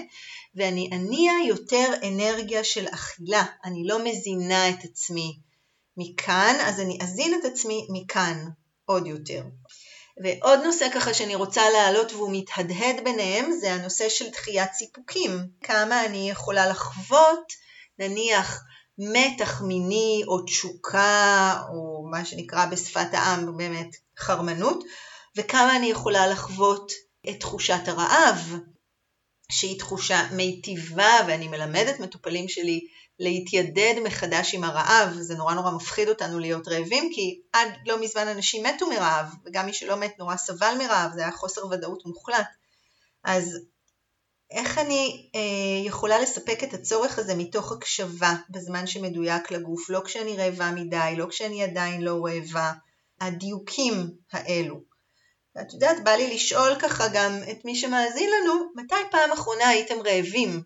ואני 0.54 0.90
אניע 0.92 1.32
יותר 1.48 1.92
אנרגיה 2.08 2.64
של 2.64 2.86
אכילה, 2.90 3.44
אני 3.64 3.82
לא 3.86 4.04
מזינה 4.04 4.68
את 4.68 4.84
עצמי 4.84 5.38
מכאן, 5.96 6.56
אז 6.60 6.80
אני 6.80 6.98
אזין 7.02 7.40
את 7.40 7.44
עצמי 7.44 7.86
מכאן 7.90 8.44
עוד 8.84 9.06
יותר. 9.06 9.42
ועוד 10.24 10.60
נושא 10.64 10.86
ככה 10.94 11.14
שאני 11.14 11.34
רוצה 11.34 11.70
להעלות 11.70 12.12
והוא 12.12 12.30
מתהדהד 12.32 13.04
ביניהם 13.04 13.52
זה 13.52 13.72
הנושא 13.72 14.08
של 14.08 14.30
דחיית 14.30 14.72
סיפוקים. 14.72 15.30
כמה 15.62 16.04
אני 16.04 16.30
יכולה 16.30 16.66
לחוות 16.66 17.52
נניח 17.98 18.62
מתח 18.98 19.62
מיני 19.62 20.22
או 20.28 20.42
תשוקה 20.42 21.60
או 21.68 22.08
מה 22.10 22.24
שנקרא 22.24 22.66
בשפת 22.66 23.08
העם 23.12 23.56
באמת 23.56 23.96
חרמנות 24.18 24.84
וכמה 25.36 25.76
אני 25.76 25.86
יכולה 25.86 26.26
לחוות 26.26 26.92
את 27.28 27.40
תחושת 27.40 27.88
הרעב 27.88 28.56
שהיא 29.52 29.78
תחושה 29.78 30.28
מיטיבה 30.32 31.12
ואני 31.28 31.48
מלמדת 31.48 32.00
מטופלים 32.00 32.48
שלי 32.48 32.80
להתיידד 33.18 33.94
מחדש 34.04 34.54
עם 34.54 34.64
הרעב, 34.64 35.16
זה 35.20 35.34
נורא 35.34 35.54
נורא 35.54 35.70
מפחיד 35.70 36.08
אותנו 36.08 36.38
להיות 36.38 36.68
רעבים 36.68 37.10
כי 37.14 37.40
עד 37.52 37.68
לא 37.86 38.00
מזמן 38.00 38.28
אנשים 38.28 38.66
מתו 38.66 38.90
מרעב 38.90 39.26
וגם 39.46 39.66
מי 39.66 39.72
שלא 39.72 39.96
מת 39.96 40.18
נורא 40.18 40.36
סבל 40.36 40.74
מרעב, 40.78 41.12
זה 41.14 41.20
היה 41.20 41.32
חוסר 41.32 41.66
ודאות 41.66 42.02
מוחלט. 42.06 42.46
אז 43.24 43.58
איך 44.50 44.78
אני 44.78 45.30
אה, 45.34 45.86
יכולה 45.86 46.18
לספק 46.18 46.64
את 46.64 46.74
הצורך 46.74 47.18
הזה 47.18 47.34
מתוך 47.34 47.72
הקשבה 47.72 48.34
בזמן 48.50 48.86
שמדויק 48.86 49.50
לגוף, 49.50 49.90
לא 49.90 50.00
כשאני 50.04 50.36
רעבה 50.36 50.70
מדי, 50.70 51.14
לא 51.16 51.26
כשאני 51.26 51.62
עדיין 51.62 52.02
לא 52.02 52.24
רעבה, 52.24 52.72
הדיוקים 53.20 53.94
האלו. 54.32 54.80
ואת 55.56 55.72
יודעת, 55.72 56.04
בא 56.04 56.10
לי 56.10 56.34
לשאול 56.34 56.74
ככה 56.78 57.04
גם 57.14 57.32
את 57.50 57.64
מי 57.64 57.76
שמאזין 57.76 58.30
לנו, 58.30 58.54
מתי 58.74 59.10
פעם 59.10 59.32
אחרונה 59.32 59.68
הייתם 59.68 59.94
רעבים? 60.04 60.62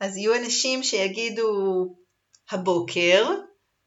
אז 0.00 0.16
יהיו 0.16 0.34
אנשים 0.34 0.82
שיגידו 0.82 1.86
הבוקר, 2.50 3.28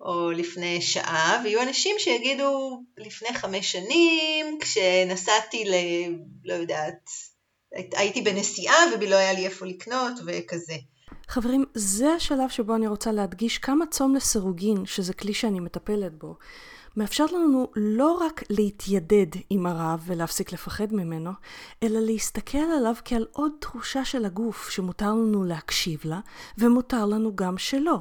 או 0.01 0.31
לפני 0.31 0.81
שעה, 0.81 1.41
ויהיו 1.43 1.61
אנשים 1.61 1.95
שיגידו 1.99 2.81
לפני 2.97 3.33
חמש 3.33 3.71
שנים, 3.71 4.59
כשנסעתי 4.59 5.65
ל... 5.65 5.73
לא 6.43 6.53
יודעת, 6.53 7.09
הייתי 7.75 8.21
בנסיעה 8.21 8.75
ולא 9.01 9.15
היה 9.15 9.33
לי 9.33 9.45
איפה 9.45 9.65
לקנות 9.65 10.13
וכזה. 10.25 10.75
חברים, 11.27 11.65
זה 11.73 12.09
השלב 12.09 12.49
שבו 12.49 12.75
אני 12.75 12.87
רוצה 12.87 13.11
להדגיש 13.11 13.57
כמה 13.57 13.85
צום 13.85 14.15
לסירוגין, 14.15 14.85
שזה 14.85 15.13
כלי 15.13 15.33
שאני 15.33 15.59
מטפלת 15.59 16.13
בו, 16.17 16.35
מאפשר 16.97 17.25
לנו 17.25 17.67
לא 17.75 18.11
רק 18.11 18.43
להתיידד 18.49 19.27
עם 19.49 19.65
הרעב 19.65 20.03
ולהפסיק 20.05 20.53
לפחד 20.53 20.93
ממנו, 20.93 21.31
אלא 21.83 21.99
להסתכל 21.99 22.57
עליו 22.57 22.95
כעל 23.05 23.25
עוד 23.31 23.51
תחושה 23.59 24.05
של 24.05 24.25
הגוף 24.25 24.69
שמותר 24.69 25.13
לנו 25.13 25.43
להקשיב 25.43 26.01
לה, 26.03 26.19
ומותר 26.57 27.05
לנו 27.05 27.35
גם 27.35 27.57
שלא, 27.57 27.97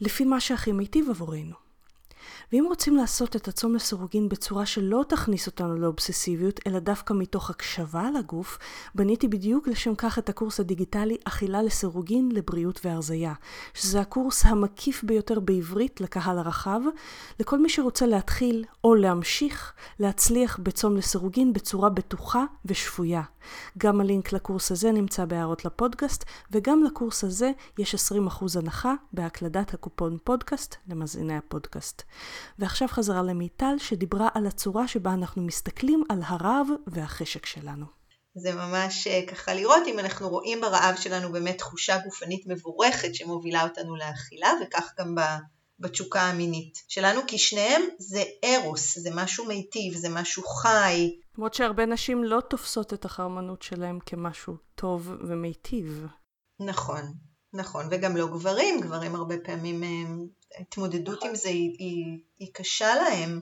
לפי 0.00 0.24
מה 0.24 0.40
שהכי 0.40 0.72
מיטיב 0.72 1.10
עבורנו. 1.10 1.65
ואם 2.52 2.64
רוצים 2.68 2.96
לעשות 2.96 3.36
את 3.36 3.48
הצום 3.48 3.74
לסירוגין 3.74 4.28
בצורה 4.28 4.66
שלא 4.66 5.04
תכניס 5.08 5.46
אותנו 5.46 5.76
לאובססיביות, 5.76 6.60
אלא 6.66 6.78
דווקא 6.78 7.14
מתוך 7.14 7.50
הקשבה 7.50 8.08
לגוף, 8.18 8.58
בניתי 8.94 9.28
בדיוק 9.28 9.68
לשם 9.68 9.94
כך 9.94 10.18
את 10.18 10.28
הקורס 10.28 10.60
הדיגיטלי 10.60 11.16
אכילה 11.24 11.62
לסירוגין 11.62 12.28
לבריאות 12.32 12.80
והרזייה, 12.84 13.34
שזה 13.74 14.00
הקורס 14.00 14.44
המקיף 14.44 15.04
ביותר 15.04 15.40
בעברית 15.40 16.00
לקהל 16.00 16.38
הרחב, 16.38 16.80
לכל 17.40 17.58
מי 17.58 17.68
שרוצה 17.68 18.06
להתחיל 18.06 18.64
או 18.84 18.94
להמשיך 18.94 19.72
להצליח 20.00 20.58
בצום 20.62 20.96
לסירוגין 20.96 21.52
בצורה 21.52 21.88
בטוחה 21.88 22.44
ושפויה. 22.64 23.22
גם 23.78 24.00
הלינק 24.00 24.32
לקורס 24.32 24.72
הזה 24.72 24.92
נמצא 24.92 25.24
בהערות 25.24 25.64
לפודקאסט, 25.64 26.24
וגם 26.50 26.84
לקורס 26.84 27.24
הזה 27.24 27.50
יש 27.78 27.94
20% 27.94 28.58
הנחה 28.58 28.94
בהקלדת 29.12 29.74
הקופון 29.74 30.18
פודקאסט 30.24 30.76
למאזיני 30.88 31.36
הפודקאסט. 31.36 32.02
ועכשיו 32.58 32.88
חזרה 32.88 33.22
למיטל 33.22 33.74
שדיברה 33.78 34.28
על 34.34 34.46
הצורה 34.46 34.88
שבה 34.88 35.12
אנחנו 35.12 35.42
מסתכלים 35.42 36.02
על 36.08 36.20
הרעב 36.24 36.66
והחשק 36.86 37.46
שלנו. 37.46 37.96
זה 38.34 38.54
ממש 38.54 39.06
אה, 39.06 39.20
ככה 39.26 39.54
לראות 39.54 39.82
אם 39.86 39.98
אנחנו 39.98 40.28
רואים 40.28 40.60
ברעב 40.60 40.96
שלנו 40.96 41.32
באמת 41.32 41.58
תחושה 41.58 41.98
גופנית 42.04 42.46
מבורכת 42.46 43.14
שמובילה 43.14 43.62
אותנו 43.62 43.96
לאכילה, 43.96 44.50
וכך 44.62 44.92
גם 44.98 45.14
בתשוקה 45.78 46.22
המינית 46.22 46.78
שלנו, 46.88 47.20
כי 47.26 47.38
שניהם 47.38 47.82
זה 47.98 48.22
ארוס, 48.44 48.98
זה 48.98 49.10
משהו 49.14 49.44
מיטיב, 49.44 49.94
זה 49.94 50.08
משהו 50.08 50.42
חי. 50.42 51.16
למרות 51.38 51.54
שהרבה 51.54 51.86
נשים 51.86 52.24
לא 52.24 52.40
תופסות 52.50 52.92
את 52.92 53.04
החרמנות 53.04 53.62
שלהם 53.62 53.98
כמשהו 54.06 54.54
טוב 54.74 55.12
ומיטיב. 55.28 56.06
נכון, 56.60 57.02
נכון, 57.52 57.88
וגם 57.90 58.16
לא 58.16 58.26
גברים, 58.26 58.80
גברים 58.80 59.14
הרבה 59.14 59.34
פעמים, 59.44 59.84
אה, 59.84 59.88
ההתמודדות 60.58 61.24
עם 61.24 61.34
זה 61.34 61.48
היא, 61.48 61.70
היא, 61.78 62.18
היא 62.38 62.48
קשה 62.52 62.94
להם, 62.94 63.40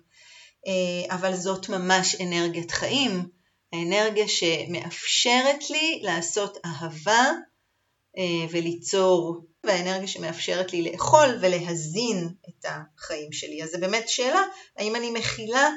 אה, 0.67 1.15
אבל 1.15 1.37
זאת 1.37 1.69
ממש 1.69 2.21
אנרגיית 2.21 2.71
חיים. 2.71 3.29
האנרגיה 3.73 4.29
שמאפשרת 4.29 5.71
לי 5.71 6.01
לעשות 6.03 6.59
אהבה 6.65 7.31
אה, 8.19 8.47
וליצור, 8.51 9.47
והאנרגיה 9.67 10.09
שמאפשרת 10.09 10.73
לי 10.73 10.91
לאכול 10.91 11.39
ולהזין 11.41 12.29
את 12.49 12.67
החיים 12.69 13.33
שלי. 13.33 13.63
אז 13.63 13.71
זו 13.71 13.79
באמת 13.81 14.09
שאלה, 14.09 14.43
האם 14.77 14.97
אני 14.97 15.11
מכילה 15.11 15.71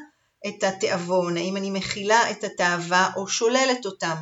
את 0.48 0.64
התיאבון, 0.64 1.38
האם 1.38 1.58
אני 1.58 1.72
מכילה 1.72 2.32
את 2.32 2.44
התאווה 2.44 3.10
או 3.16 3.28
שוללת 3.28 3.86
אותם. 3.86 4.16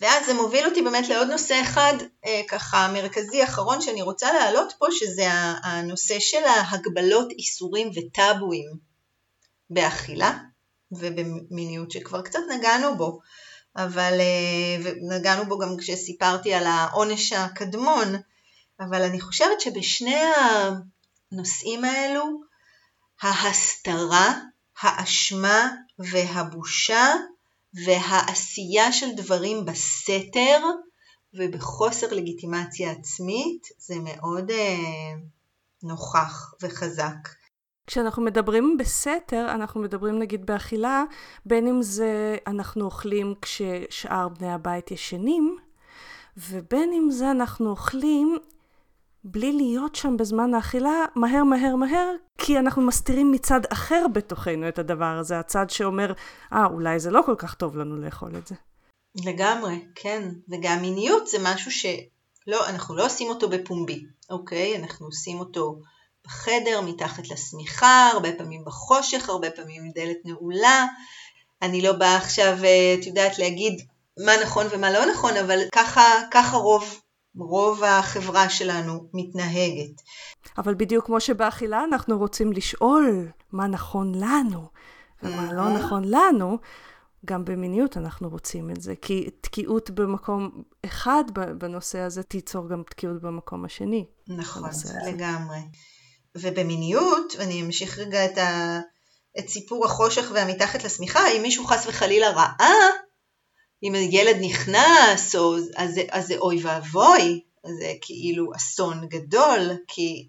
ואז 0.00 0.26
זה 0.26 0.34
מוביל 0.34 0.66
אותי 0.66 0.82
באמת 0.82 1.08
לעוד 1.08 1.28
נושא 1.28 1.60
אחד 1.62 1.94
אה, 2.26 2.40
ככה 2.48 2.90
מרכזי 2.92 3.44
אחרון 3.44 3.80
שאני 3.80 4.02
רוצה 4.02 4.32
להעלות 4.32 4.72
פה, 4.78 4.86
שזה 4.90 5.28
הנושא 5.62 6.18
של 6.18 6.44
ההגבלות, 6.44 7.30
איסורים 7.30 7.90
וטאבואים 7.94 8.70
באכילה. 9.70 10.32
ובמיניות 10.92 11.90
שכבר 11.90 12.22
קצת 12.22 12.40
נגענו 12.58 12.96
בו, 12.96 13.20
אבל 13.76 14.20
אה, 14.20 14.92
נגענו 15.16 15.44
בו 15.46 15.58
גם 15.58 15.76
כשסיפרתי 15.78 16.54
על 16.54 16.66
העונש 16.66 17.32
הקדמון, 17.32 18.14
אבל 18.80 19.02
אני 19.02 19.20
חושבת 19.20 19.60
שבשני 19.60 20.20
הנושאים 21.32 21.84
האלו, 21.84 22.40
ההסתרה, 23.22 24.34
האשמה 24.80 25.68
והבושה 25.98 27.06
והעשייה 27.84 28.92
של 28.92 29.14
דברים 29.16 29.64
בסתר 29.64 30.60
ובחוסר 31.34 32.06
לגיטימציה 32.14 32.90
עצמית 32.90 33.68
זה 33.78 33.94
מאוד 33.98 34.50
אה, 34.50 35.14
נוכח 35.82 36.54
וחזק. 36.62 37.41
כשאנחנו 37.86 38.22
מדברים 38.22 38.76
בסתר, 38.78 39.46
אנחנו 39.54 39.80
מדברים 39.80 40.18
נגיד 40.18 40.46
באכילה, 40.46 41.04
בין 41.46 41.66
אם 41.66 41.82
זה 41.82 42.36
אנחנו 42.46 42.84
אוכלים 42.84 43.34
כששאר 43.42 44.28
בני 44.28 44.52
הבית 44.52 44.90
ישנים, 44.90 45.58
ובין 46.36 46.92
אם 46.92 47.10
זה 47.10 47.30
אנחנו 47.30 47.70
אוכלים 47.70 48.38
בלי 49.24 49.52
להיות 49.52 49.94
שם 49.94 50.16
בזמן 50.16 50.54
האכילה, 50.54 51.04
מהר 51.14 51.44
מהר 51.44 51.76
מהר, 51.76 52.12
כי 52.38 52.58
אנחנו 52.58 52.82
מסתירים 52.82 53.32
מצד 53.32 53.60
אחר 53.72 54.06
בתוכנו 54.12 54.68
את 54.68 54.78
הדבר 54.78 55.18
הזה, 55.18 55.38
הצד 55.38 55.70
שאומר, 55.70 56.12
אה, 56.52 56.66
ah, 56.66 56.70
אולי 56.70 57.00
זה 57.00 57.10
לא 57.10 57.22
כל 57.26 57.34
כך 57.38 57.54
טוב 57.54 57.76
לנו 57.76 57.96
לאכול 57.96 58.36
את 58.36 58.46
זה. 58.46 58.54
לגמרי, 59.24 59.84
כן. 59.94 60.28
וגם 60.48 60.80
מיניות 60.80 61.26
זה 61.26 61.38
משהו 61.42 61.70
שלא, 61.70 62.68
אנחנו 62.68 62.96
לא 62.96 63.06
עושים 63.06 63.28
אותו 63.28 63.48
בפומבי, 63.48 64.06
אוקיי? 64.30 64.76
אנחנו 64.76 65.06
עושים 65.06 65.38
אותו 65.38 65.80
בחדר, 66.26 66.80
מתחת 66.80 67.28
לשמיכה, 67.30 68.08
הרבה 68.12 68.32
פעמים 68.38 68.64
בחושך, 68.64 69.28
הרבה 69.28 69.50
פעמים 69.50 69.84
עם 69.84 69.90
דלת 69.94 70.16
נעולה. 70.24 70.86
אני 71.62 71.82
לא 71.82 71.92
באה 71.92 72.16
עכשיו, 72.16 72.58
אה, 72.64 72.94
את 73.00 73.06
יודעת, 73.06 73.38
להגיד 73.38 73.82
מה 74.24 74.32
נכון 74.44 74.66
ומה 74.70 74.90
לא 74.90 75.12
נכון, 75.12 75.36
אבל 75.36 75.58
ככה, 75.74 76.02
ככה 76.30 76.56
רוב, 76.56 77.00
רוב 77.36 77.84
החברה 77.84 78.48
שלנו 78.48 79.08
מתנהגת. 79.14 80.02
אבל 80.58 80.74
בדיוק 80.74 81.06
כמו 81.06 81.20
שבאכילה 81.20 81.84
אנחנו 81.84 82.18
רוצים 82.18 82.52
לשאול 82.52 83.28
מה 83.52 83.66
נכון 83.66 84.12
לנו 84.14 84.66
ומה 85.22 85.52
לא 85.52 85.68
נכון 85.78 86.02
לנו, 86.06 86.58
גם 87.24 87.44
במיניות 87.44 87.96
אנחנו 87.96 88.28
רוצים 88.28 88.70
את 88.70 88.82
זה, 88.82 88.94
כי 89.02 89.30
תקיעות 89.40 89.90
במקום 89.90 90.62
אחד 90.86 91.24
בנושא 91.58 91.98
הזה 91.98 92.22
תיצור 92.22 92.68
גם 92.68 92.82
תקיעות 92.90 93.22
במקום 93.22 93.64
השני. 93.64 94.06
נכון, 94.28 94.70
לגמרי. 95.06 95.58
ובמיניות, 96.34 97.34
ואני 97.38 97.62
אמשיך 97.62 97.98
רגע 97.98 98.24
את, 98.24 98.38
ה, 98.38 98.80
את 99.38 99.48
סיפור 99.48 99.86
החושך 99.86 100.30
והמתחת 100.34 100.84
לשמיכה, 100.84 101.28
אם 101.36 101.42
מישהו 101.42 101.64
חס 101.64 101.86
וחלילה 101.86 102.30
ראה, 102.30 102.74
אם 103.82 103.94
ילד 103.96 104.36
נכנס, 104.40 105.36
או, 105.36 105.56
אז, 105.76 106.00
אז 106.10 106.26
זה 106.26 106.36
אוי 106.36 106.62
ואבוי, 106.62 107.40
זה 107.78 107.92
כאילו 108.00 108.52
אסון 108.56 109.08
גדול, 109.08 109.60
כי 109.88 110.28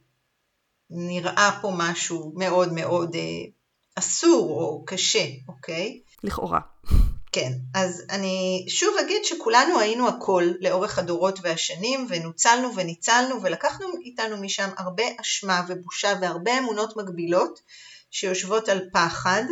נראה 0.90 1.60
פה 1.62 1.72
משהו 1.78 2.34
מאוד 2.36 2.74
מאוד 2.74 3.16
אה, 3.16 3.46
אסור 3.96 4.50
או 4.50 4.84
קשה, 4.86 5.26
אוקיי? 5.48 6.02
לכאורה. 6.24 6.60
כן, 7.34 7.52
אז 7.74 8.04
אני 8.10 8.66
שוב 8.70 8.96
אגיד 8.98 9.26
שכולנו 9.26 9.80
היינו 9.80 10.08
הכל 10.08 10.44
לאורך 10.60 11.00
הדורות 11.00 11.40
והשנים, 11.44 12.06
ונוצלנו 12.10 12.76
וניצלנו, 12.76 13.44
ולקחנו 13.44 13.88
איתנו 14.04 14.38
משם 14.38 14.70
הרבה 14.78 15.04
אשמה 15.22 15.62
ובושה 15.68 16.14
והרבה 16.22 16.58
אמונות 16.58 16.98
מגבילות 16.98 17.60
שיושבות 18.12 18.70
על 18.70 18.90
פחד, 18.94 19.44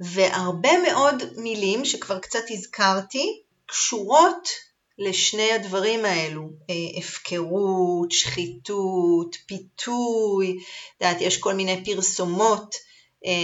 והרבה 0.00 0.70
מאוד 0.82 1.22
מילים 1.36 1.84
שכבר 1.84 2.18
קצת 2.18 2.42
הזכרתי, 2.50 3.42
קשורות 3.66 4.48
לשני 4.98 5.52
הדברים 5.52 6.04
האלו, 6.04 6.42
אה, 6.70 6.98
הפקרות, 6.98 8.10
שחיתות, 8.10 9.36
פיתוי, 9.46 10.58
את 10.96 11.02
יודעת, 11.02 11.20
יש 11.20 11.38
כל 11.38 11.54
מיני 11.54 11.84
פרסומות 11.84 12.74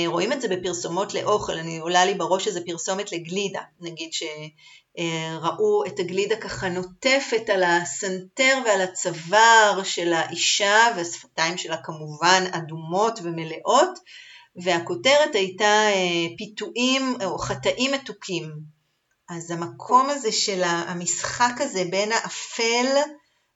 רואים 0.07 0.33
את 0.33 0.41
זה 0.41 0.49
בפרסומות 0.49 1.15
לאוכל, 1.15 1.53
אני 1.53 1.79
עולה 1.79 2.05
לי 2.05 2.15
בראש 2.15 2.47
איזה 2.47 2.61
פרסומת 2.67 3.13
לגלידה, 3.13 3.61
נגיד 3.81 4.11
שראו 4.13 5.85
את 5.87 5.99
הגלידה 5.99 6.37
ככה 6.37 6.69
נוטפת 6.69 7.51
על 7.55 7.63
הסנטר 7.63 8.59
ועל 8.65 8.81
הצוואר 8.81 9.81
של 9.85 10.13
האישה 10.13 10.93
והשפתיים 10.97 11.59
שלה 11.59 11.77
כמובן 11.83 12.45
אדומות 12.53 13.19
ומלאות 13.23 13.99
והכותרת 14.57 15.35
הייתה 15.35 15.65
אה, 15.65 16.27
פיתויים 16.37 17.17
או 17.25 17.39
חטאים 17.39 17.93
מתוקים. 17.93 18.53
אז 19.29 19.51
המקום 19.51 20.11
הזה 20.11 20.33
של 20.33 20.63
המשחק 20.65 21.61
הזה 21.61 21.85
בין 21.91 22.13
האפל 22.13 22.87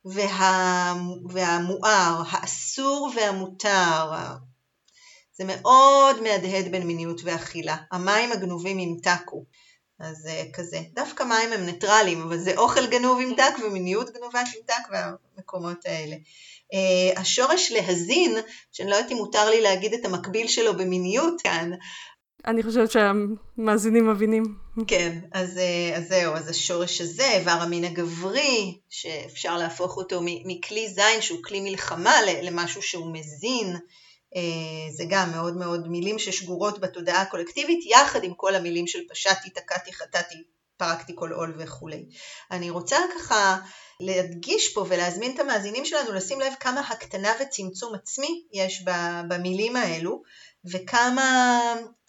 וה... 0.04 0.94
והמואר, 1.28 2.22
האסור 2.30 3.12
והמותר, 3.16 4.12
זה 5.36 5.44
מאוד 5.44 6.22
מהדהד 6.22 6.70
בין 6.70 6.86
מיניות 6.86 7.20
ואכילה. 7.24 7.76
המים 7.92 8.32
הגנובים 8.32 8.78
ימתקו. 8.78 9.44
אז 10.00 10.26
אה, 10.26 10.42
כזה. 10.52 10.80
דווקא 10.92 11.22
מים 11.22 11.52
הם 11.52 11.66
ניטרלים, 11.66 12.22
אבל 12.22 12.38
זה 12.38 12.56
אוכל 12.56 12.86
גנוב 12.86 13.20
ימתק 13.20 13.52
ומיניות 13.66 14.10
גנובה 14.10 14.40
תמתק 14.52 14.82
והמקומות 14.90 15.86
האלה. 15.86 16.16
Uh, 16.74 17.20
השורש 17.20 17.72
להזין, 17.72 18.36
שאני 18.72 18.90
לא 18.90 18.96
יודעת 18.96 19.12
אם 19.12 19.16
מותר 19.16 19.50
לי 19.50 19.60
להגיד 19.60 19.94
את 19.94 20.04
המקביל 20.04 20.46
שלו 20.46 20.76
במיניות 20.76 21.42
כאן. 21.42 21.70
אני 22.46 22.62
חושבת 22.62 22.90
שהמאזינים 22.90 24.10
מבינים. 24.10 24.44
כן, 24.86 25.18
אז, 25.32 25.56
uh, 25.56 25.96
אז 25.96 26.08
זהו, 26.08 26.34
אז 26.34 26.48
השורש 26.48 27.00
הזה, 27.00 27.30
איבר 27.32 27.50
המין 27.50 27.84
הגברי, 27.84 28.78
שאפשר 28.88 29.58
להפוך 29.58 29.96
אותו 29.96 30.20
מכלי 30.22 30.88
זין 30.88 31.20
שהוא 31.20 31.42
כלי 31.44 31.60
מלחמה 31.60 32.14
למשהו 32.42 32.82
שהוא 32.82 33.12
מזין. 33.12 33.76
אה, 34.36 34.92
זה 34.96 35.04
גם 35.08 35.32
מאוד 35.32 35.56
מאוד 35.56 35.88
מילים 35.88 36.18
ששגורות 36.18 36.80
בתודעה 36.80 37.22
הקולקטיבית, 37.22 37.86
יחד 37.86 38.24
עם 38.24 38.34
כל 38.34 38.54
המילים 38.54 38.86
של 38.86 38.98
פשעתי, 39.10 39.50
תקעתי, 39.50 39.92
חטאתי, 39.92 40.34
פרקתי 40.76 41.12
כל 41.16 41.32
עול 41.32 41.54
וכולי. 41.58 42.04
אני 42.50 42.70
רוצה 42.70 42.96
ככה 43.14 43.58
להדגיש 44.00 44.74
פה 44.74 44.84
ולהזמין 44.88 45.34
את 45.34 45.40
המאזינים 45.40 45.84
שלנו 45.84 46.12
לשים 46.12 46.40
לב 46.40 46.52
כמה 46.60 46.80
הקטנה 46.80 47.32
וצמצום 47.40 47.94
עצמי 47.94 48.42
יש 48.52 48.84
במילים 49.28 49.76
האלו, 49.76 50.22
וכמה 50.72 51.60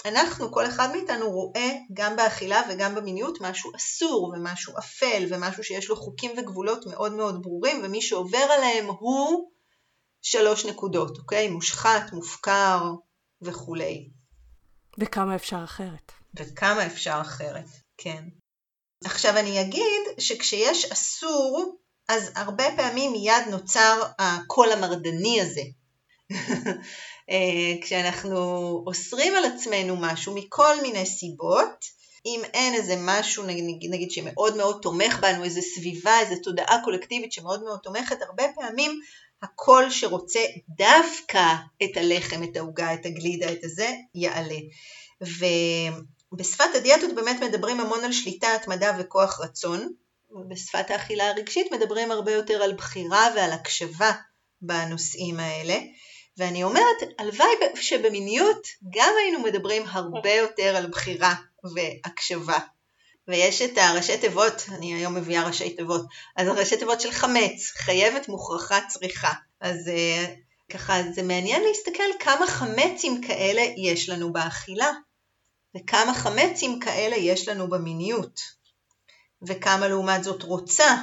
אנחנו, 0.06 0.52
כל 0.52 0.66
אחד 0.66 0.92
מאיתנו 0.92 1.32
רואה 1.32 1.72
גם 1.94 2.16
באכילה 2.16 2.62
וגם 2.70 2.96
במיניות 2.96 3.38
משהו 3.42 3.72
אסור 3.76 4.34
ומשהו 4.36 4.74
אפל 4.80 5.26
ומשהו 5.30 5.64
שיש 5.64 5.90
לו 5.90 5.96
חוקים 5.96 6.32
וגבולות 6.38 6.86
מאוד 6.86 7.14
מאוד 7.14 7.42
ברורים 7.42 7.82
ומי 7.84 8.02
שעובר 8.02 8.38
עליהם 8.38 8.86
הוא 9.00 9.50
שלוש 10.26 10.66
נקודות, 10.66 11.18
אוקיי? 11.18 11.48
מושחת, 11.48 12.14
מופקר 12.14 12.82
וכולי. 13.42 14.10
וכמה 14.98 15.36
אפשר 15.36 15.64
אחרת. 15.64 16.12
וכמה 16.40 16.86
אפשר 16.86 17.18
אחרת, 17.22 17.66
כן. 17.98 18.24
עכשיו 19.04 19.38
אני 19.38 19.62
אגיד 19.62 20.02
שכשיש 20.20 20.86
אסור, 20.86 21.78
אז 22.08 22.32
הרבה 22.36 22.64
פעמים 22.76 23.12
מיד 23.12 23.44
נוצר 23.50 24.02
הקול 24.20 24.72
המרדני 24.72 25.42
הזה. 25.42 25.62
אה, 27.32 27.82
כשאנחנו 27.82 28.38
אוסרים 28.88 29.36
על 29.36 29.46
עצמנו 29.46 29.96
משהו 30.00 30.36
מכל 30.36 30.82
מיני 30.82 31.06
סיבות, 31.06 31.86
אם 32.26 32.42
אין 32.54 32.74
איזה 32.74 32.96
משהו 33.00 33.44
נגיד, 33.44 33.92
נגיד 33.92 34.12
שמאוד 34.12 34.58
מאוד 34.58 34.80
תומך 34.82 35.20
בנו, 35.22 35.44
איזה 35.44 35.62
סביבה, 35.62 36.20
איזה 36.20 36.36
תודעה 36.44 36.84
קולקטיבית 36.84 37.32
שמאוד 37.32 37.64
מאוד 37.64 37.80
תומכת, 37.84 38.22
הרבה 38.22 38.44
פעמים 38.56 39.00
הקול 39.46 39.90
שרוצה 39.90 40.40
דווקא 40.70 41.56
את 41.84 41.98
הלחם, 41.98 42.44
את 42.44 42.58
העוגה, 42.58 42.94
את 42.94 43.06
הגלידה, 43.06 43.52
את 43.52 43.64
הזה, 43.64 43.92
יעלה. 44.16 44.60
ובשפת 45.22 46.76
הדיאטות 46.76 47.16
באמת 47.16 47.44
מדברים 47.44 47.80
המון 47.80 48.04
על 48.04 48.12
שליטה, 48.12 48.56
התמדה 48.56 48.92
וכוח 49.00 49.40
רצון, 49.42 49.94
ובשפת 50.32 50.90
האכילה 50.90 51.30
הרגשית 51.30 51.72
מדברים 51.72 52.12
הרבה 52.12 52.32
יותר 52.32 52.64
על 52.64 52.74
בחירה 52.74 53.28
ועל 53.36 53.52
הקשבה 53.52 54.12
בנושאים 54.62 55.40
האלה. 55.40 55.80
ואני 56.38 56.64
אומרת, 56.64 56.98
הלוואי 57.20 57.50
שבמיניות 57.76 58.68
גם 58.90 59.14
היינו 59.24 59.40
מדברים 59.40 59.84
הרבה 59.88 60.34
יותר 60.34 60.76
על 60.76 60.88
בחירה 60.88 61.34
והקשבה. 61.76 62.60
ויש 63.28 63.62
את 63.62 63.78
הראשי 63.78 64.18
תיבות, 64.18 64.66
אני 64.70 64.94
היום 64.94 65.16
מביאה 65.16 65.48
ראשי 65.48 65.76
תיבות, 65.76 66.06
אז 66.36 66.48
הראשי 66.48 66.78
תיבות 66.78 67.02
של 67.02 67.12
חמץ, 67.12 67.72
חייבת, 67.78 68.28
מוכרחה, 68.28 68.80
צריכה. 68.88 69.34
אז 69.62 69.88
uh, 69.88 70.72
ככה, 70.74 70.94
זה 71.16 71.24
מעניין 71.24 71.64
להסתכל 71.64 72.04
כמה 72.20 72.48
חמצים 72.48 73.22
כאלה 73.22 73.62
יש 73.78 74.10
לנו 74.10 74.34
באכילה, 74.34 74.92
וכמה 75.78 76.14
חמצים 76.14 76.80
כאלה 76.80 77.16
יש 77.16 77.48
לנו 77.48 77.70
במיניות, 77.70 78.40
וכמה 79.48 79.88
לעומת 79.88 80.24
זאת 80.24 80.44
רוצה, 80.44 80.96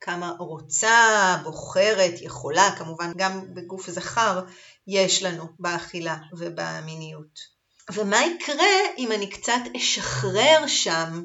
כמה 0.00 0.32
רוצה, 0.38 1.36
בוחרת, 1.42 2.12
יכולה, 2.20 2.70
כמובן 2.78 3.12
גם 3.16 3.54
בגוף 3.54 3.90
זכר 3.90 4.40
יש 4.86 5.22
לנו 5.22 5.44
באכילה 5.58 6.16
ובמיניות. 6.32 7.58
ומה 7.92 8.26
יקרה 8.26 8.66
אם 8.98 9.12
אני 9.12 9.30
קצת 9.30 9.60
אשחרר 9.76 10.66
שם 10.66 11.22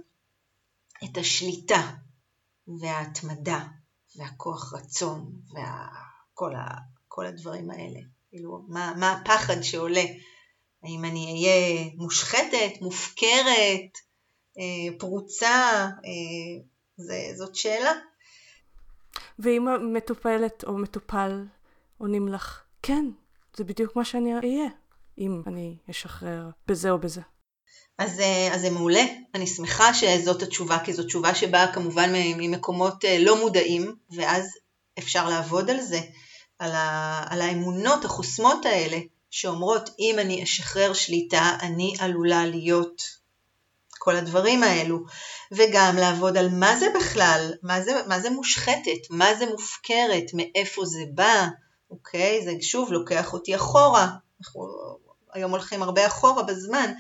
את 1.06 1.18
השליטה 1.18 1.92
וההתמדה 2.82 3.64
והכוח 4.16 4.74
רצון 4.74 5.32
וכל 5.52 7.26
הדברים 7.26 7.72
האלה. 7.72 8.00
כאילו, 8.30 8.66
מה, 8.68 8.94
מה 9.00 9.12
הפחד 9.12 9.62
שעולה? 9.62 10.04
האם 10.84 11.06
אני 11.06 11.26
אהיה 11.32 11.90
מושחתת, 11.96 12.82
מופקרת, 12.82 13.98
אה, 14.60 15.00
פרוצה? 15.00 15.88
אה, 16.06 16.64
זה, 16.98 17.32
זאת 17.36 17.56
שאלה. 17.56 17.92
ואם 19.40 19.68
המטופלת 19.68 20.64
או 20.64 20.78
מטופל 20.78 21.46
עונים 21.98 22.28
לך, 22.28 22.64
כן, 22.82 23.06
זה 23.56 23.64
בדיוק 23.64 23.96
מה 23.96 24.06
שאני 24.06 24.36
אהיה, 24.36 24.70
אם 25.18 25.42
אני 25.48 25.78
אשחרר 25.90 26.50
בזה 26.68 26.92
או 26.92 27.00
בזה. 27.00 27.22
אז, 27.98 28.20
אה, 28.20 28.50
אז 28.54 28.62
זה 28.62 28.70
מעולה, 28.70 29.04
אני 29.36 29.48
שמחה 29.48 29.94
שזאת 29.94 30.42
התשובה, 30.42 30.78
כי 30.86 30.94
זו 30.94 31.04
תשובה 31.04 31.36
שבאה 31.36 31.74
כמובן 31.74 32.10
ממקומות 32.14 33.06
אה, 33.06 33.18
לא 33.20 33.40
מודעים, 33.40 33.96
ואז 34.16 34.50
אפשר 35.00 35.30
לעבוד 35.30 35.70
על 35.70 35.82
זה, 35.82 36.00
על, 36.60 36.72
ה, 36.72 37.24
על 37.30 37.42
האמונות 37.42 38.06
החוסמות 38.06 38.66
האלה, 38.66 38.98
שאומרות 39.30 39.90
אם 40.00 40.16
אני 40.20 40.44
אשחרר 40.44 40.94
שליטה, 40.94 41.58
אני 41.62 41.94
עלולה 42.00 42.46
להיות 42.46 43.02
כל 44.00 44.16
הדברים 44.16 44.64
האלו, 44.64 45.00
וגם 45.52 45.96
לעבוד 45.96 46.38
על 46.38 46.50
מה 46.50 46.80
זה 46.80 46.86
בכלל, 46.96 47.54
מה 47.64 47.82
זה, 47.82 48.02
מה 48.08 48.20
זה 48.20 48.30
מושחתת, 48.30 49.10
מה 49.10 49.36
זה 49.36 49.46
מופקרת, 49.46 50.24
מאיפה 50.34 50.86
זה 50.86 51.04
בא, 51.14 51.48
אוקיי? 51.92 52.44
זה 52.44 52.52
שוב 52.62 52.92
לוקח 52.92 53.34
אותי 53.34 53.56
אחורה, 53.56 54.08
אנחנו 54.42 54.68
היום 55.34 55.52
הולכים 55.52 55.84
הרבה 55.84 56.08
אחורה 56.08 56.44
בזמן, 56.44 56.94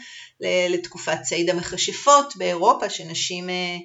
לתקופת 0.69 1.17
ציד 1.23 1.49
המכשפות 1.49 2.35
באירופה, 2.35 2.89
שנשים 2.89 3.49
אה, 3.49 3.77